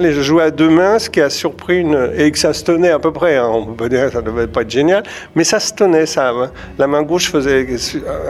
Et 0.00 0.12
je 0.12 0.22
jouais 0.22 0.44
à 0.44 0.50
deux 0.52 0.68
mains, 0.68 1.00
ce 1.00 1.10
qui 1.10 1.20
a 1.20 1.28
surpris 1.28 1.80
une... 1.80 2.12
et 2.16 2.30
que 2.30 2.38
ça 2.38 2.52
se 2.52 2.62
tenait 2.62 2.90
à 2.90 3.00
peu 3.00 3.12
près. 3.12 3.36
Hein. 3.36 3.50
On 3.52 3.66
peut 3.66 3.88
dire 3.88 4.06
que 4.06 4.12
ça 4.12 4.22
devait 4.22 4.46
pas 4.46 4.62
être 4.62 4.70
génial, 4.70 5.02
mais 5.34 5.42
ça 5.42 5.58
se 5.58 5.74
tenait. 5.74 6.06
Ça. 6.06 6.32
La 6.78 6.86
main 6.86 7.02
gauche 7.02 7.28
faisait... 7.28 7.66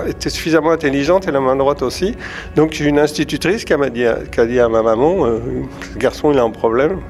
était 0.07 0.31
suffisamment 0.31 0.71
intelligente 0.71 1.29
et 1.29 1.31
la 1.31 1.41
main 1.41 1.57
droite 1.57 1.83
aussi. 1.83 2.15
Donc 2.57 2.73
j'ai 2.73 2.87
une 2.87 2.99
institutrice 2.99 3.67
qui 3.67 3.75
m'a 3.75 3.91
dit, 3.91 4.07
qui 4.33 4.41
a 4.41 4.47
dit 4.47 4.59
à 4.59 4.71
ma 4.71 4.81
maman, 4.81 5.27
euh, 5.27 5.41
ce 5.93 5.99
garçon 5.99 6.33
il 6.33 6.39
a 6.39 6.43
un 6.43 6.51
problème 6.51 7.01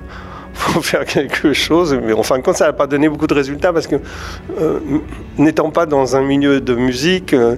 faut 0.58 0.82
faire 0.82 1.04
quelque 1.04 1.52
chose. 1.52 1.98
Mais 2.02 2.12
en 2.12 2.22
fin 2.22 2.38
de 2.38 2.42
compte, 2.42 2.56
ça 2.56 2.66
n'a 2.66 2.72
pas 2.72 2.86
donné 2.86 3.08
beaucoup 3.08 3.26
de 3.26 3.34
résultats 3.34 3.72
parce 3.72 3.86
que, 3.86 3.96
euh, 4.60 4.78
n'étant 5.38 5.70
pas 5.70 5.86
dans 5.86 6.16
un 6.16 6.22
milieu 6.22 6.60
de 6.60 6.74
musique, 6.74 7.32
euh, 7.32 7.56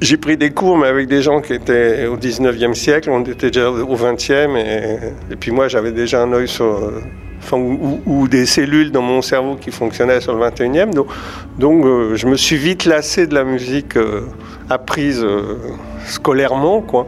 j'ai 0.00 0.16
pris 0.16 0.36
des 0.36 0.50
cours, 0.50 0.76
mais 0.76 0.88
avec 0.88 1.08
des 1.08 1.22
gens 1.22 1.40
qui 1.40 1.54
étaient 1.54 2.06
au 2.06 2.16
19e 2.16 2.74
siècle, 2.74 3.10
on 3.10 3.22
était 3.22 3.50
déjà 3.50 3.70
au 3.70 3.96
20e, 3.96 4.56
et, 4.56 5.36
puis 5.36 5.50
moi 5.50 5.68
j'avais 5.68 5.92
déjà 5.92 6.22
un 6.22 6.32
œil 6.32 6.48
sur. 6.48 6.92
Enfin, 7.38 7.58
ou, 7.58 8.26
des 8.26 8.46
cellules 8.46 8.90
dans 8.90 9.02
mon 9.02 9.20
cerveau 9.20 9.56
qui 9.56 9.70
fonctionnaient 9.70 10.22
sur 10.22 10.34
le 10.34 10.42
21e. 10.46 10.92
Donc, 11.58 11.84
euh, 11.84 12.16
je 12.16 12.26
me 12.26 12.36
suis 12.36 12.56
vite 12.56 12.86
lassé 12.86 13.26
de 13.26 13.34
la 13.34 13.44
musique 13.44 13.98
apprise 14.70 15.26
scolairement, 16.06 16.80
quoi. 16.80 17.06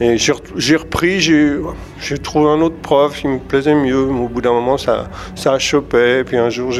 Et 0.00 0.18
j'ai 0.18 0.76
repris, 0.76 1.20
j'ai 1.20 2.18
trouvé 2.20 2.50
un 2.50 2.60
autre 2.60 2.76
prof 2.76 3.16
qui 3.16 3.28
me 3.28 3.38
plaisait 3.38 3.76
mieux. 3.76 4.02
Au 4.02 4.28
bout 4.28 4.40
d'un 4.40 4.52
moment, 4.52 4.76
ça, 4.76 5.08
ça 5.36 5.52
a 5.52 5.58
chopé. 5.58 6.24
Puis 6.24 6.36
un 6.36 6.50
jour, 6.50 6.72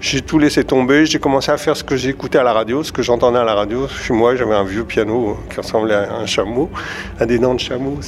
j'ai 0.00 0.20
tout 0.22 0.38
laissé 0.38 0.64
tomber. 0.64 1.04
J'ai 1.04 1.18
commencé 1.18 1.50
à 1.50 1.58
faire 1.58 1.76
ce 1.76 1.84
que 1.84 1.96
j'écoutais 1.96 2.38
à 2.38 2.42
la 2.42 2.54
radio, 2.54 2.82
ce 2.82 2.90
que 2.90 3.02
j'entendais 3.02 3.38
à 3.38 3.44
la 3.44 3.54
radio. 3.54 3.86
Chez 3.88 4.14
moi, 4.14 4.36
j'avais 4.36 4.54
un 4.54 4.64
vieux 4.64 4.84
piano 4.84 5.36
qui 5.50 5.58
ressemblait 5.58 5.94
à 5.94 6.14
un 6.14 6.26
chameau, 6.26 6.70
à 7.20 7.26
des 7.26 7.38
dents 7.38 7.54
de 7.54 7.60
chameau. 7.60 7.98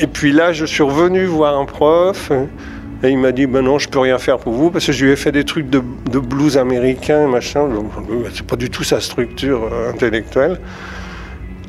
Et 0.00 0.06
puis 0.06 0.32
là, 0.32 0.52
je 0.52 0.66
suis 0.66 0.82
revenu 0.82 1.24
voir 1.24 1.58
un 1.58 1.64
prof. 1.64 2.30
Et 3.02 3.10
il 3.10 3.18
m'a 3.18 3.30
dit, 3.30 3.46
ben 3.46 3.62
non, 3.62 3.78
je 3.78 3.88
peux 3.88 4.00
rien 4.00 4.18
faire 4.18 4.38
pour 4.38 4.52
vous, 4.52 4.70
parce 4.70 4.84
que 4.84 4.92
je 4.92 5.04
lui 5.04 5.12
ai 5.12 5.16
fait 5.16 5.30
des 5.30 5.44
trucs 5.44 5.70
de, 5.70 5.80
de 6.10 6.18
blues 6.18 6.58
américain, 6.58 7.28
machin. 7.28 7.68
C'est 8.34 8.44
pas 8.44 8.56
du 8.56 8.70
tout 8.70 8.82
sa 8.82 9.00
structure 9.00 9.70
euh, 9.72 9.92
intellectuelle. 9.92 10.58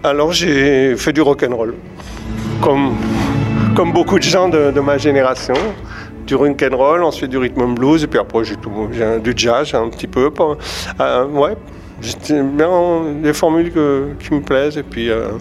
Alors 0.02 0.32
j'ai 0.32 0.96
fait 0.96 1.12
du 1.12 1.20
rock 1.20 1.44
and 1.44 1.54
roll, 1.54 1.76
comme, 2.62 2.96
comme 3.76 3.92
beaucoup 3.92 4.18
de 4.18 4.24
gens 4.24 4.48
de, 4.48 4.80
ma 4.80 4.98
génération. 4.98 5.56
Du 6.26 6.36
rock 6.36 6.64
and 6.64 6.78
roll, 6.78 7.04
ensuite 7.04 7.30
du 7.30 7.38
rhythm 7.38 7.62
and 7.62 7.74
blues, 7.74 8.04
et 8.04 8.08
puis 8.08 8.18
après 8.18 8.46
j'ai 8.46 8.56
du 8.56 9.34
jazz 9.36 9.74
un 9.74 9.90
petit 9.90 10.08
peu. 10.08 10.32
Euh, 11.02 11.26
ouais, 11.26 11.58
j'ai 12.02 12.42
bien 12.42 12.70
des 13.22 13.34
formules 13.34 13.74
qui 14.20 14.34
me 14.34 14.42
plaisent, 14.42 14.78
et 14.78 14.84
puis. 14.84 15.10
Euh, 15.10 15.32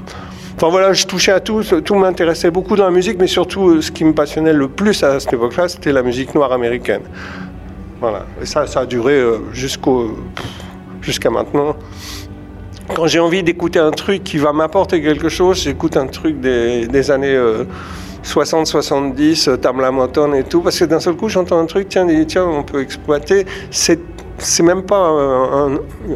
enfin 0.57 0.71
voilà, 0.71 0.93
je 0.93 1.07
touchais 1.07 1.31
à 1.33 1.39
tout, 1.39 1.63
tout 1.63 1.95
m'intéressait 1.95 2.51
beaucoup 2.51 2.75
dans 2.75 2.87
la 2.87 2.91
musique, 2.91 3.19
mais 3.21 3.29
surtout 3.29 3.69
euh, 3.69 3.81
ce 3.81 3.93
qui 3.93 4.05
me 4.05 4.13
passionnait 4.13 4.53
le 4.53 4.67
plus 4.67 5.05
à 5.05 5.21
cette 5.21 5.33
époque-là, 5.33 5.69
c'était 5.69 5.93
la 5.93 6.03
musique 6.03 6.35
noire 6.35 6.53
américaine. 6.53 7.03
Voilà, 8.01 8.27
et 8.43 8.47
ça, 8.47 8.67
ça 8.67 8.81
a 8.81 8.87
duré 8.87 9.23
jusqu'au, 9.53 10.19
jusqu'à 11.01 11.31
maintenant 11.31 11.77
quand 12.95 13.07
j'ai 13.07 13.21
envie 13.21 13.43
d'écouter 13.43 13.79
un 13.79 13.91
truc 13.91 14.25
qui 14.25 14.39
va 14.39 14.53
m'apporter 14.53 15.03
quelque 15.03 15.29
chose, 15.29 15.63
j'écoute 15.63 15.97
un 15.97 16.07
truc 16.07 16.41
des, 16.41 17.11
années 17.11 17.39
60, 18.23 18.67
70, 18.67 19.51
Tamla 19.61 19.91
Motown 19.91 20.35
et 20.35 20.45
tout, 20.45 20.61
parce 20.61 20.79
que 20.79 20.85
d'un 20.85 21.01
seul 21.01 21.15
coup, 21.15 21.29
j'entends 21.29 21.59
un 21.59 21.67
truc, 21.67 21.89
tiens, 21.89 22.07
tiens, 22.27 22.45
on 22.45 22.63
peut 22.63 22.81
exploiter. 22.81 23.47
C'est, 23.71 24.01
c'est 24.39 24.63
même 24.63 24.83
pas 24.83 25.09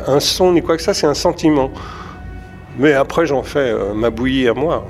un, 0.07 0.21
son 0.21 0.53
ni 0.53 0.63
quoi 0.63 0.77
que 0.77 0.83
ça, 0.83 0.95
c'est 0.95 1.07
un 1.07 1.15
sentiment. 1.15 1.71
Mais 2.79 2.95
après, 2.95 3.27
j'en 3.27 3.43
fais 3.43 3.59
euh, 3.59 3.95
ma 3.95 4.11
bouillie 4.11 4.49
à 4.49 4.55
moi. 4.55 4.87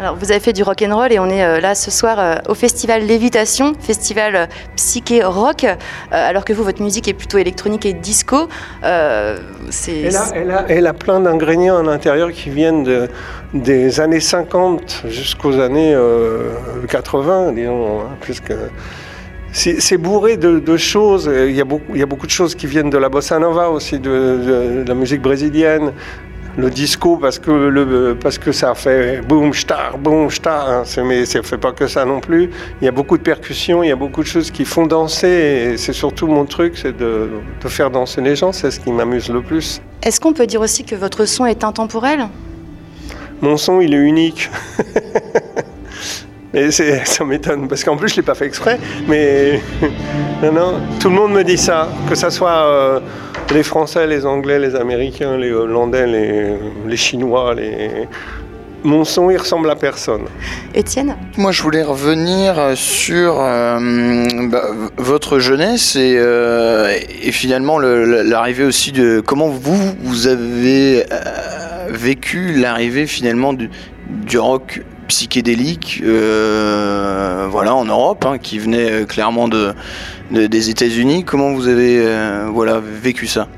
Alors, 0.00 0.16
vous 0.16 0.32
avez 0.32 0.40
fait 0.40 0.52
du 0.52 0.64
rock 0.64 0.82
and 0.82 0.92
roll 0.92 1.12
et 1.12 1.20
on 1.20 1.30
est 1.30 1.44
euh, 1.44 1.60
là 1.60 1.76
ce 1.76 1.92
soir 1.92 2.18
euh, 2.18 2.34
au 2.48 2.54
festival 2.54 3.02
Lévitation, 3.02 3.74
festival 3.78 4.34
euh, 4.34 4.46
psyché 4.74 5.22
rock, 5.22 5.64
alors 6.10 6.44
que 6.44 6.52
vous, 6.52 6.64
votre 6.64 6.82
musique 6.82 7.06
est 7.06 7.14
plutôt 7.14 7.38
électronique 7.38 7.86
et 7.86 7.92
disco. 7.92 8.48
Elle, 8.82 10.86
a, 10.86 10.92
plein 10.94 11.20
d'ingrédients 11.20 11.78
à 11.78 11.82
l'intérieur 11.84 12.32
qui 12.32 12.50
viennent 12.50 12.82
de, 12.82 13.08
des 13.52 14.00
années 14.00 14.18
50 14.18 15.04
jusqu'aux 15.06 15.60
années 15.60 15.96
80, 16.88 17.52
disons, 17.52 18.00
hein, 18.00 18.16
puisque 18.20 18.52
c'est 19.52 19.96
bourré 19.96 20.36
de, 20.36 20.76
choses. 20.76 21.30
Il 21.32 21.54
y, 21.54 21.60
a 21.60 21.64
beaucoup, 21.64 22.26
de 22.26 22.32
choses 22.32 22.56
qui 22.56 22.66
viennent 22.66 22.90
de 22.90 22.98
la 22.98 23.08
bossa 23.08 23.38
nova 23.38 23.70
aussi, 23.70 24.00
de 24.00 24.84
la 24.86 24.94
musique 24.94 25.22
brésilienne, 25.22 25.92
le 26.56 26.70
disco 26.70 27.16
parce 27.16 27.38
que, 27.38 27.50
le, 27.50 28.16
parce 28.20 28.38
que 28.38 28.52
ça 28.52 28.74
fait 28.74 29.20
boum, 29.26 29.52
star, 29.52 29.98
boum, 29.98 30.30
star. 30.30 30.68
Hein. 30.68 30.82
Mais 31.04 31.24
ça 31.24 31.40
ne 31.40 31.44
fait 31.44 31.58
pas 31.58 31.72
que 31.72 31.86
ça 31.86 32.04
non 32.04 32.20
plus. 32.20 32.50
Il 32.80 32.84
y 32.84 32.88
a 32.88 32.92
beaucoup 32.92 33.18
de 33.18 33.22
percussions, 33.22 33.82
il 33.82 33.88
y 33.88 33.92
a 33.92 33.96
beaucoup 33.96 34.22
de 34.22 34.28
choses 34.28 34.50
qui 34.50 34.64
font 34.64 34.86
danser. 34.86 35.28
Et 35.72 35.76
c'est 35.76 35.92
surtout 35.92 36.26
mon 36.26 36.44
truc, 36.44 36.76
c'est 36.76 36.96
de, 36.96 37.30
de, 37.62 37.68
faire 37.68 37.90
danser 37.90 38.20
les 38.20 38.36
gens. 38.36 38.52
C'est 38.52 38.70
ce 38.70 38.80
qui 38.80 38.92
m'amuse 38.92 39.28
le 39.28 39.42
plus. 39.42 39.80
Est-ce 40.02 40.20
qu'on 40.20 40.32
peut 40.32 40.46
dire 40.46 40.60
aussi 40.60 40.84
que 40.84 40.94
votre 40.94 41.24
son 41.24 41.46
est 41.46 41.64
intemporel? 41.64 42.28
Mon 43.40 43.56
son, 43.56 43.80
il 43.80 43.94
est 43.94 43.98
unique. 43.98 44.50
Et 46.54 46.70
ça 47.04 47.24
m'étonne, 47.24 47.68
parce 47.68 47.84
qu'en 47.84 47.96
plus, 47.96 48.08
je 48.08 48.14
ne 48.14 48.16
l'ai 48.18 48.22
pas 48.22 48.34
fait 48.34 48.46
exprès. 48.46 48.78
Mais 49.08 49.60
non, 50.42 50.52
non, 50.52 50.80
tout 51.00 51.08
le 51.08 51.16
monde 51.16 51.32
me 51.32 51.44
dit 51.44 51.58
ça, 51.58 51.88
que 52.08 52.14
ça 52.14 52.30
soit... 52.30 52.50
Euh, 52.50 53.00
les 53.52 53.62
Français, 53.62 54.06
les 54.06 54.26
Anglais, 54.26 54.58
les 54.58 54.74
Américains, 54.74 55.36
les 55.36 55.52
Hollandais, 55.52 56.06
les, 56.06 56.96
Chinois, 56.96 57.54
les... 57.54 58.08
Mon 58.82 59.04
son, 59.04 59.30
il 59.30 59.38
ressemble 59.38 59.70
à 59.70 59.76
personne. 59.76 60.24
Étienne? 60.74 61.16
Moi, 61.38 61.52
je 61.52 61.62
voulais 61.62 61.82
revenir 61.82 62.72
sur 62.74 63.40
euh, 63.40 63.78
bah, 64.50 64.64
votre 64.98 65.38
jeunesse 65.38 65.96
et, 65.96 66.16
euh, 66.18 66.94
et 67.22 67.32
finalement 67.32 67.78
l'arrivée 67.78 68.64
aussi 68.64 68.92
de 68.92 69.20
comment 69.20 69.48
vous, 69.48 69.94
vous 70.02 70.26
avez 70.26 71.04
euh, 71.10 71.86
vécu 71.90 72.52
l'arrivée 72.52 73.06
finalement 73.06 73.54
du, 73.54 73.70
du 74.08 74.38
rock 74.38 74.82
psychédélique, 75.08 76.02
voilà, 76.04 77.74
en 77.74 77.84
Europe, 77.84 78.24
hein, 78.26 78.38
qui 78.38 78.58
venait 78.58 79.04
clairement 79.06 79.48
de, 79.48 79.74
des 80.30 80.70
États-Unis. 80.70 81.24
Comment 81.24 81.52
vous 81.52 81.68
avez 81.68 82.04
voilà, 82.52 82.80
vécu 82.80 83.26
ça? 83.26 83.48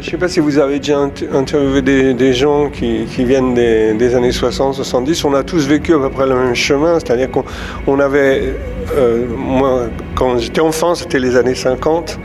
Je 0.00 0.06
ne 0.06 0.10
sais 0.10 0.16
pas 0.18 0.28
si 0.28 0.38
vous 0.38 0.58
avez 0.58 0.78
déjà 0.78 0.98
interviewé 1.32 1.82
des, 1.82 2.32
gens 2.32 2.68
qui, 2.68 3.04
viennent 3.24 3.54
des, 3.54 4.14
années 4.14 4.32
60, 4.32 4.74
70. 4.74 5.24
On 5.24 5.34
a 5.34 5.42
tous 5.42 5.66
vécu 5.66 5.94
à 5.94 5.98
peu 5.98 6.10
près 6.10 6.26
le 6.26 6.36
même 6.36 6.54
chemin. 6.54 7.00
C'est-à-dire 7.00 7.28
qu'on 7.30 7.98
avait, 7.98 8.54
euh, 8.94 9.26
moi, 9.36 9.88
quand 10.14 10.38
j'étais 10.38 10.60
enfant, 10.60 10.94
c'était 10.94 11.18
les 11.18 11.36
années 11.36 11.54
50. 11.54 12.20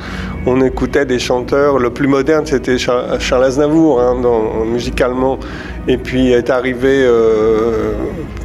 On 0.46 0.62
écoutait 0.62 1.06
des 1.06 1.20
chanteurs. 1.20 1.80
Le 1.80 1.90
plus 1.90 2.08
moderne, 2.08 2.46
c'était 2.46 2.78
Charles 2.78 3.44
Aznavour, 3.44 4.02
hein, 4.02 4.22
musicalement. 4.66 5.40
Et 5.88 5.98
puis 5.98 6.32
est 6.32 6.50
arrivé 6.50 7.04
euh, 7.06 7.94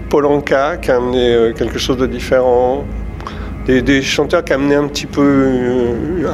Paul 0.08 0.26
Anka, 0.26 0.76
qui 0.78 0.90
a 0.90 0.96
amené 0.96 1.34
euh, 1.34 1.52
quelque 1.52 1.78
chose 1.78 1.96
de 1.96 2.06
différent. 2.06 2.84
Des, 3.66 4.00
chanteurs 4.00 4.42
qui 4.44 4.54
amenaient 4.54 4.76
un 4.76 4.88
petit 4.88 5.04
peu 5.04 5.20
euh, 5.22 6.24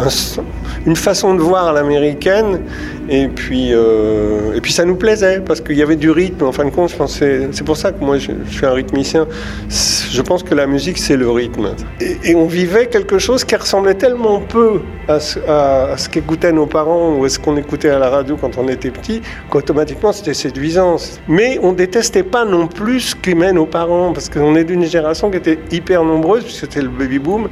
une 0.87 0.97
façon 0.97 1.35
de 1.35 1.41
voir 1.41 1.73
l'américaine. 1.73 2.61
Et 3.09 3.29
puis, 3.29 3.69
euh, 3.73 4.55
et 4.55 4.61
puis 4.61 4.73
ça 4.73 4.85
nous 4.85 4.97
plaisait 4.97 5.41
parce 5.41 5.61
qu'il 5.61 5.77
y 5.77 5.83
avait 5.83 5.97
du 5.97 6.11
rythme. 6.11 6.45
En 6.47 6.53
fin 6.53 6.65
de 6.65 6.71
compte, 6.71 6.95
c'est 7.09 7.65
pour 7.65 7.77
ça 7.77 7.93
que 7.93 8.03
moi 8.03 8.19
je, 8.19 8.33
suis 8.51 8.65
un 8.65 8.73
rythmicien. 8.73 9.27
Je 9.69 10.23
pense 10.23 10.43
que 10.43 10.55
la 10.55 10.67
musique 10.67 10.99
c'est 10.99 11.17
le 11.17 11.31
rythme. 11.31 11.75
Et, 12.01 12.35
on 12.35 12.47
vivait 12.47 12.87
quelque 12.87 13.19
chose 13.19 13.45
qui 13.45 13.57
ressemblait 13.57 13.95
tellement 13.95 14.41
peu 14.41 14.81
à 15.09 15.21
ce, 15.21 15.39
à, 15.41 15.97
ce 15.97 16.09
qu'écoutaient 16.09 16.53
nos 16.53 16.67
parents 16.67 17.15
ou 17.15 17.25
à 17.25 17.29
ce 17.29 17.39
qu'on 17.39 17.57
écoutait 17.57 17.91
à 17.91 17.99
la 17.99 18.09
radio 18.09 18.37
quand 18.41 18.57
on 18.59 18.69
était 18.69 18.91
petit 18.91 19.21
qu'automatiquement 19.51 20.13
c'était 20.13 20.35
séduisant. 20.35 20.97
Mais 21.29 21.59
on 21.63 21.73
détestait 21.73 22.23
pas 22.23 22.45
non 22.45 22.67
plus 22.67 23.01
ce 23.01 23.17
qu'aimaient 23.17 23.53
nos 23.53 23.67
parents 23.67 24.13
parce 24.13 24.29
qu'on 24.31 24.57
est 24.57 24.65
d'une 24.65 24.85
génération 24.85 25.31
qui 25.31 25.37
était 25.37 25.59
hyper 25.71 26.05
nombreuse 26.05 26.43
puisque 26.45 26.61
c'était 26.61 26.83
le 26.83 26.89
baby 26.89 27.19
boom 27.19 27.49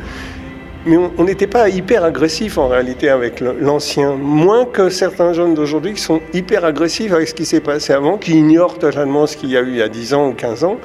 mais 0.85 0.97
on 0.97 1.25
n'était 1.25 1.47
pas 1.47 1.69
hyper 1.69 2.05
agressif 2.05 2.59
en 2.59 2.69
réalité 2.69 3.09
avec 3.09 3.41
l'ancien, 3.41 4.15
moins 4.17 4.65
que 4.65 4.91
certains 4.91 5.33
jeunes 5.33 5.55
d'aujourd'hui 5.55 5.95
qui 5.95 6.01
sont 6.01 6.21
hyper 6.33 6.65
agressifs 6.65 7.13
avec 7.13 7.29
ce 7.29 7.35
qui 7.35 7.47
s'est 7.47 7.61
passé 7.61 7.93
avant, 7.93 8.19
qui 8.19 8.33
ignorent 8.33 8.79
totalement 8.79 9.27
ce 9.27 9.37
qu'il 9.37 9.51
y 9.51 9.57
a 9.57 9.61
eu 9.61 9.69
il 9.69 9.77
y 9.77 9.83
a 9.83 9.89
10 9.89 10.15
ans 10.15 10.29
ou 10.29 10.33
15 10.33 10.65
ans. 10.65 10.79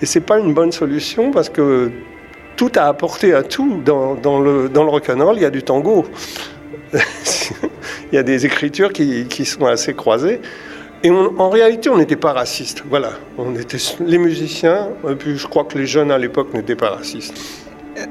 Et 0.00 0.06
c'est 0.06 0.20
pas 0.20 0.38
une 0.38 0.54
bonne 0.54 0.72
solution 0.72 1.30
parce 1.30 1.50
que 1.50 1.90
tout 2.56 2.72
a 2.76 2.84
apporté 2.84 3.34
à 3.34 3.42
tout. 3.42 3.80
Dans, 3.84 4.14
le, 4.40 4.68
dans 4.68 4.84
le 4.84 4.90
rock'n'roll, 4.90 5.36
il 5.36 5.42
y 5.42 5.46
a 5.46 5.50
du 5.50 5.62
tango. 5.62 6.06
il 6.94 8.14
y 8.14 8.18
a 8.18 8.22
des 8.22 8.46
écritures 8.46 8.92
qui, 8.92 9.26
qui 9.26 9.44
sont 9.44 9.66
assez 9.66 9.94
croisées. 9.94 10.40
Et 11.04 11.10
en 11.10 11.50
réalité, 11.50 11.90
on 11.90 11.98
n'était 11.98 12.16
pas 12.16 12.32
raciste. 12.32 12.84
Voilà, 12.88 13.10
on 13.36 13.54
était 13.56 13.78
les 14.00 14.18
musiciens, 14.18 14.90
et 15.10 15.16
puis 15.16 15.36
je 15.36 15.46
crois 15.48 15.64
que 15.64 15.76
les 15.76 15.86
jeunes 15.86 16.12
à 16.12 16.18
l'époque 16.18 16.54
n'étaient 16.54 16.76
pas 16.76 16.90
racistes. 16.90 17.61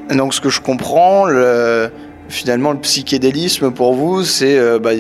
Donc 0.10 0.34
ce 0.34 0.42
que 0.42 0.50
je 0.50 0.62
comprends, 0.62 1.28
finalement 2.32 2.72
le 2.72 2.80
psychédélisme 2.80 3.72
pour 3.72 3.94
vous, 3.94 4.24
c'est 4.24 4.58
euh, 4.58 4.80
bah, 4.80 4.92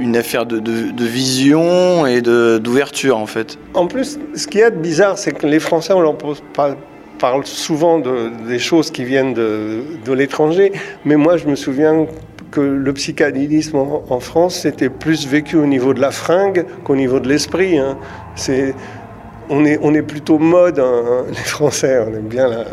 une 0.00 0.16
affaire 0.16 0.46
de, 0.46 1.04
vision 1.04 2.06
et 2.06 2.22
d'ouverture 2.22 3.18
en 3.18 3.26
fait. 3.26 3.58
En 3.74 3.86
plus, 3.86 4.18
ce 4.34 4.46
qui 4.46 4.60
est 4.60 4.70
bizarre, 4.70 5.18
c'est 5.18 5.32
que 5.32 5.46
les 5.46 5.60
Français, 5.60 5.92
on 5.92 6.00
leur 6.00 6.16
parle 7.18 7.44
souvent 7.44 7.98
de, 7.98 8.30
des 8.48 8.58
choses 8.58 8.90
qui 8.90 9.04
viennent 9.04 9.34
de, 9.34 10.12
l'étranger, 10.12 10.72
mais 11.04 11.16
moi 11.16 11.36
je 11.36 11.46
me 11.46 11.56
souviens 11.56 12.06
que 12.50 12.60
le 12.60 12.92
psychédélisme 12.94 13.76
en, 13.76 14.20
France, 14.20 14.60
c'était 14.60 14.88
plus 14.88 15.26
vécu 15.26 15.56
au 15.56 15.66
niveau 15.66 15.92
de 15.92 16.00
la 16.00 16.10
fringue 16.10 16.64
qu'au 16.84 16.96
niveau 16.96 17.20
de 17.20 17.28
l'esprit. 17.28 17.76
Hein. 17.76 17.98
on, 19.50 19.64
est, 19.64 19.78
on 19.82 19.92
est 19.92 20.02
plutôt 20.02 20.38
mode, 20.38 20.78
hein, 20.78 21.24
les 21.28 21.34
Français, 21.34 21.98
on 22.06 22.14
aime 22.14 22.28
bien 22.28 22.48
la, 22.48 22.64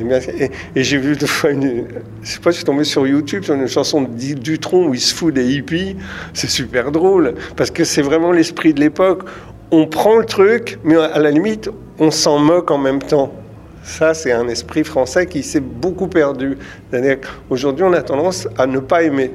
et, 0.00 0.82
j'ai 0.82 0.98
vu 0.98 1.16
deux 1.16 1.26
fois 1.26 1.50
une. 1.50 1.86
Je 2.22 2.30
sais 2.30 2.40
pas, 2.40 2.50
je 2.50 2.56
suis 2.56 2.64
tombé 2.64 2.84
sur 2.84 3.06
YouTube 3.06 3.44
sur 3.44 3.54
une 3.54 3.68
chanson 3.68 4.02
de 4.02 4.34
Dutron 4.34 4.88
où 4.88 4.94
il 4.94 5.00
se 5.00 5.14
fout 5.14 5.32
des 5.32 5.54
hippies. 5.54 5.96
C'est 6.32 6.50
super 6.50 6.90
drôle 6.90 7.34
parce 7.56 7.70
que 7.70 7.84
c'est 7.84 8.02
vraiment 8.02 8.32
l'esprit 8.32 8.74
de 8.74 8.80
l'époque. 8.80 9.22
On 9.70 9.86
prend 9.86 10.16
le 10.16 10.24
truc, 10.24 10.78
mais 10.84 10.96
à 10.96 11.18
la 11.18 11.30
limite, 11.30 11.70
on 11.98 12.10
s'en 12.10 12.38
moque 12.38 12.70
en 12.70 12.78
même 12.78 13.00
temps. 13.00 13.32
Ça, 13.82 14.14
c'est 14.14 14.32
un 14.32 14.48
esprit 14.48 14.82
français 14.82 15.26
qui 15.26 15.42
s'est 15.42 15.60
beaucoup 15.60 16.08
perdu. 16.08 16.56
Aujourd'hui, 17.50 17.84
on 17.84 17.92
a 17.92 18.02
tendance 18.02 18.48
à 18.56 18.66
ne 18.66 18.78
pas 18.78 19.02
aimer. 19.02 19.30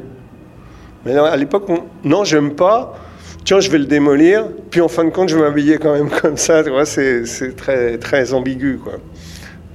Mais 1.06 1.15
à 1.15 1.36
l'époque, 1.38 1.69
on... 1.69 1.84
non, 2.04 2.24
j'aime 2.24 2.56
pas. 2.56 2.98
Tiens, 3.45 3.60
je 3.60 3.69
vais 3.69 3.78
le 3.78 3.86
démolir. 3.86 4.48
Puis 4.72 4.82
en 4.82 4.88
fin 4.88 5.06
de 5.06 5.12
compte, 5.12 5.30
je 5.30 5.36
vais 5.36 5.41
m'habiller 5.41 5.78
quand 5.78 5.93
même 5.93 6.10
comme 6.22 6.36
ça. 6.38 6.63
C'est 6.86 7.56
très, 7.56 7.98
très 7.98 8.34
ambigu, 8.34 8.80
quoi. 8.84 8.93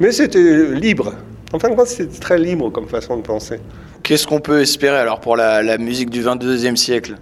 Mais 0.01 0.11
c'était 0.11 0.73
libre. 0.73 1.15
En 1.53 1.59
fin 1.61 1.71
de 1.71 1.77
compte, 1.77 1.87
c'était 1.87 2.19
très 2.19 2.39
libre 2.39 2.71
comme 2.71 2.89
façon 2.89 3.17
de 3.17 3.23
penser. 3.23 3.61
Qu'est-ce 4.03 4.27
qu'on 4.27 4.41
peut 4.41 4.61
espérer 4.61 4.97
alors 4.97 5.21
pour 5.21 5.37
la, 5.37 5.79
musique 5.79 6.11
du 6.11 6.23
22e 6.23 6.75
siècle? 6.75 7.15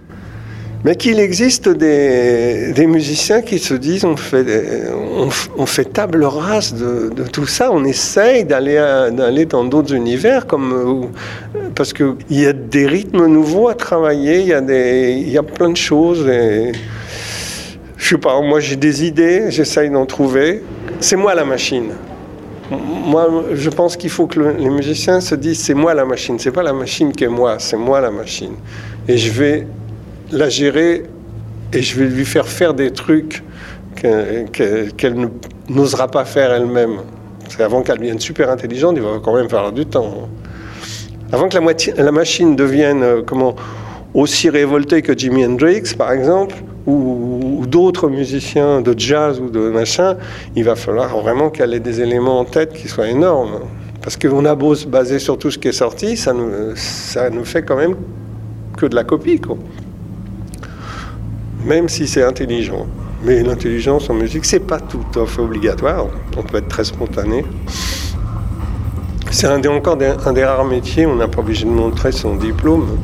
Mais 0.83 0.95
qu'il 0.95 1.19
existe 1.19 1.69
des, 1.69 2.73
musiciens 2.87 3.41
qui 3.41 3.59
se 3.59 3.73
disent 3.75 4.03
on 4.03 4.17
fait, 4.17 4.91
on, 5.55 5.65
fait 5.65 5.85
table 5.85 6.25
rase 6.25 6.73
de, 6.73 7.23
tout 7.31 7.45
ça, 7.45 7.71
on 7.71 7.85
essaye 7.85 8.43
d'aller, 8.43 8.75
d'aller 9.13 9.45
dans 9.45 9.63
d'autres 9.63 9.93
univers, 9.93 10.45
comme, 10.45 11.11
parce 11.75 11.93
qu'il 11.93 12.15
y 12.31 12.45
a 12.45 12.53
des 12.53 12.87
rythmes 12.87 13.27
nouveaux 13.27 13.69
à 13.69 13.75
travailler, 13.75 14.41
il 14.41 14.47
y 14.47 14.53
a, 14.53 14.61
des, 14.61 15.23
y 15.25 15.37
a 15.37 15.43
plein 15.43 15.69
de 15.69 15.77
choses. 15.77 16.27
Et, 16.27 16.73
je 17.95 18.09
sais 18.09 18.17
pas, 18.17 18.41
moi 18.41 18.59
j'ai 18.59 18.75
des 18.75 19.05
idées, 19.05 19.45
j'essaye 19.51 19.89
d'en 19.89 20.05
trouver. 20.05 20.63
C'est 20.99 21.15
moi 21.15 21.33
la 21.33 21.45
machine 21.45 21.91
moi, 22.77 23.45
je 23.53 23.69
pense 23.69 23.97
qu'il 23.97 24.09
faut 24.09 24.27
que 24.27 24.39
les 24.39 24.69
musiciens 24.69 25.21
se 25.21 25.35
disent 25.35 25.59
c'est 25.59 25.73
moi 25.73 25.93
la 25.93 26.05
machine, 26.05 26.39
c'est 26.39 26.51
pas 26.51 26.63
la 26.63 26.73
machine 26.73 27.11
qui 27.11 27.23
est 27.23 27.29
moi, 27.29 27.55
c'est 27.59 27.77
moi 27.77 28.01
la 28.01 28.11
machine. 28.11 28.53
Et 29.07 29.17
je 29.17 29.31
vais 29.31 29.67
la 30.31 30.49
gérer 30.49 31.03
et 31.71 31.81
je 31.81 31.99
vais 31.99 32.05
lui 32.05 32.25
faire 32.25 32.47
faire 32.47 32.73
des 32.73 32.91
trucs 32.91 33.43
qu'elle 33.95 35.29
n'osera 35.69 36.07
pas 36.07 36.25
faire 36.25 36.51
elle-même. 36.53 36.99
Avant 37.59 37.81
qu'elle 37.81 37.99
devienne 37.99 38.19
super 38.19 38.49
intelligente, 38.49 38.95
il 38.95 39.03
va 39.03 39.19
quand 39.23 39.35
même 39.35 39.49
falloir 39.49 39.71
du 39.71 39.85
temps. 39.85 40.29
Avant 41.31 41.49
que 41.49 41.57
la, 41.57 42.03
la 42.03 42.11
machine 42.11 42.55
devienne 42.55 43.03
euh, 43.03 43.21
comment, 43.25 43.55
aussi 44.13 44.49
révoltée 44.49 45.01
que 45.01 45.17
Jimi 45.17 45.45
Hendrix, 45.45 45.93
par 45.97 46.11
exemple, 46.11 46.55
ou, 46.85 47.63
d'autres 47.67 48.09
musiciens 48.09 48.81
de 48.81 48.93
jazz 48.97 49.39
ou 49.39 49.49
de 49.49 49.69
machin, 49.69 50.17
il 50.55 50.63
va 50.63 50.75
falloir 50.75 51.17
vraiment 51.17 51.49
qu'elle 51.49 51.73
ait 51.73 51.79
des 51.79 52.01
éléments 52.01 52.39
en 52.39 52.45
tête 52.45 52.73
qui 52.73 52.87
soient 52.87 53.07
énormes. 53.07 53.61
Parce 54.01 54.17
qu'on 54.17 54.45
a 54.45 54.53
beau 54.53 54.75
se 54.75 54.85
baser 54.85 55.17
sur 55.17 55.37
tout 55.37 55.49
ce 55.49 55.57
qui 55.57 55.69
est 55.69 55.71
sorti, 55.71 56.17
ça 56.17 56.33
ne, 56.33 56.73
ne 57.29 57.43
fait 57.43 57.63
quand 57.63 57.77
même 57.77 57.95
que 58.77 58.85
de 58.85 58.95
la 58.95 59.03
copie. 59.03 59.39
Quoi. 59.39 59.57
Même 61.65 61.87
si 61.87 62.07
c'est 62.07 62.23
intelligent. 62.23 62.85
Mais 63.23 63.41
l'intelligence 63.41 64.09
en 64.09 64.15
musique, 64.15 64.43
c'est 64.43 64.59
pas 64.59 64.81
tout 64.81 65.05
à 65.15 65.25
fait 65.25 65.41
obligatoire. 65.41 66.07
On 66.37 66.43
peut 66.43 66.57
être 66.57 66.67
très 66.67 66.83
spontané. 66.83 67.45
C'est 69.31 69.47
encore 69.67 69.97
un 70.25 70.33
des 70.33 70.43
rares 70.43 70.65
métiers 70.65 71.05
où 71.05 71.11
on 71.11 71.15
n'a 71.15 71.29
pas 71.29 71.39
obligé 71.39 71.65
de 71.65 71.71
montrer 71.71 72.11
son 72.11 72.35
diplôme. 72.35 72.97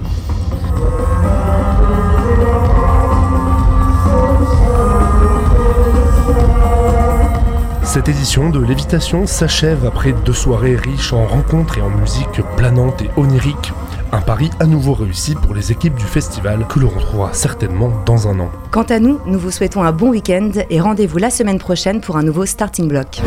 Cette 7.91 8.07
édition 8.07 8.51
de 8.51 8.63
Lévitation 8.63 9.25
s'achève 9.25 9.83
après 9.83 10.13
deux 10.23 10.31
soirées 10.31 10.75
riches 10.75 11.11
en 11.11 11.25
rencontres 11.25 11.79
et 11.79 11.81
en 11.81 11.89
musique 11.89 12.39
planante 12.55 13.01
et 13.01 13.09
onirique. 13.17 13.73
Un 14.11 14.21
pari 14.21 14.51
à 14.59 14.67
nouveau 14.67 14.93
réussi 14.93 15.33
pour 15.33 15.55
les 15.55 15.71
équipes 15.71 15.95
du 15.95 16.05
festival 16.05 16.67
que 16.67 16.77
l'on 16.77 16.89
retrouvera 16.89 17.33
certainement 17.33 17.91
dans 18.05 18.27
un 18.27 18.41
an. 18.41 18.51
Quant 18.69 18.83
à 18.83 18.99
nous, 18.99 19.19
nous 19.25 19.39
vous 19.39 19.49
souhaitons 19.49 19.81
un 19.81 19.91
bon 19.91 20.09
week-end 20.09 20.51
et 20.69 20.79
rendez-vous 20.79 21.17
la 21.17 21.31
semaine 21.31 21.57
prochaine 21.57 21.99
pour 21.99 22.15
un 22.15 22.21
nouveau 22.21 22.45
Starting 22.45 22.87
Block. 22.87 23.21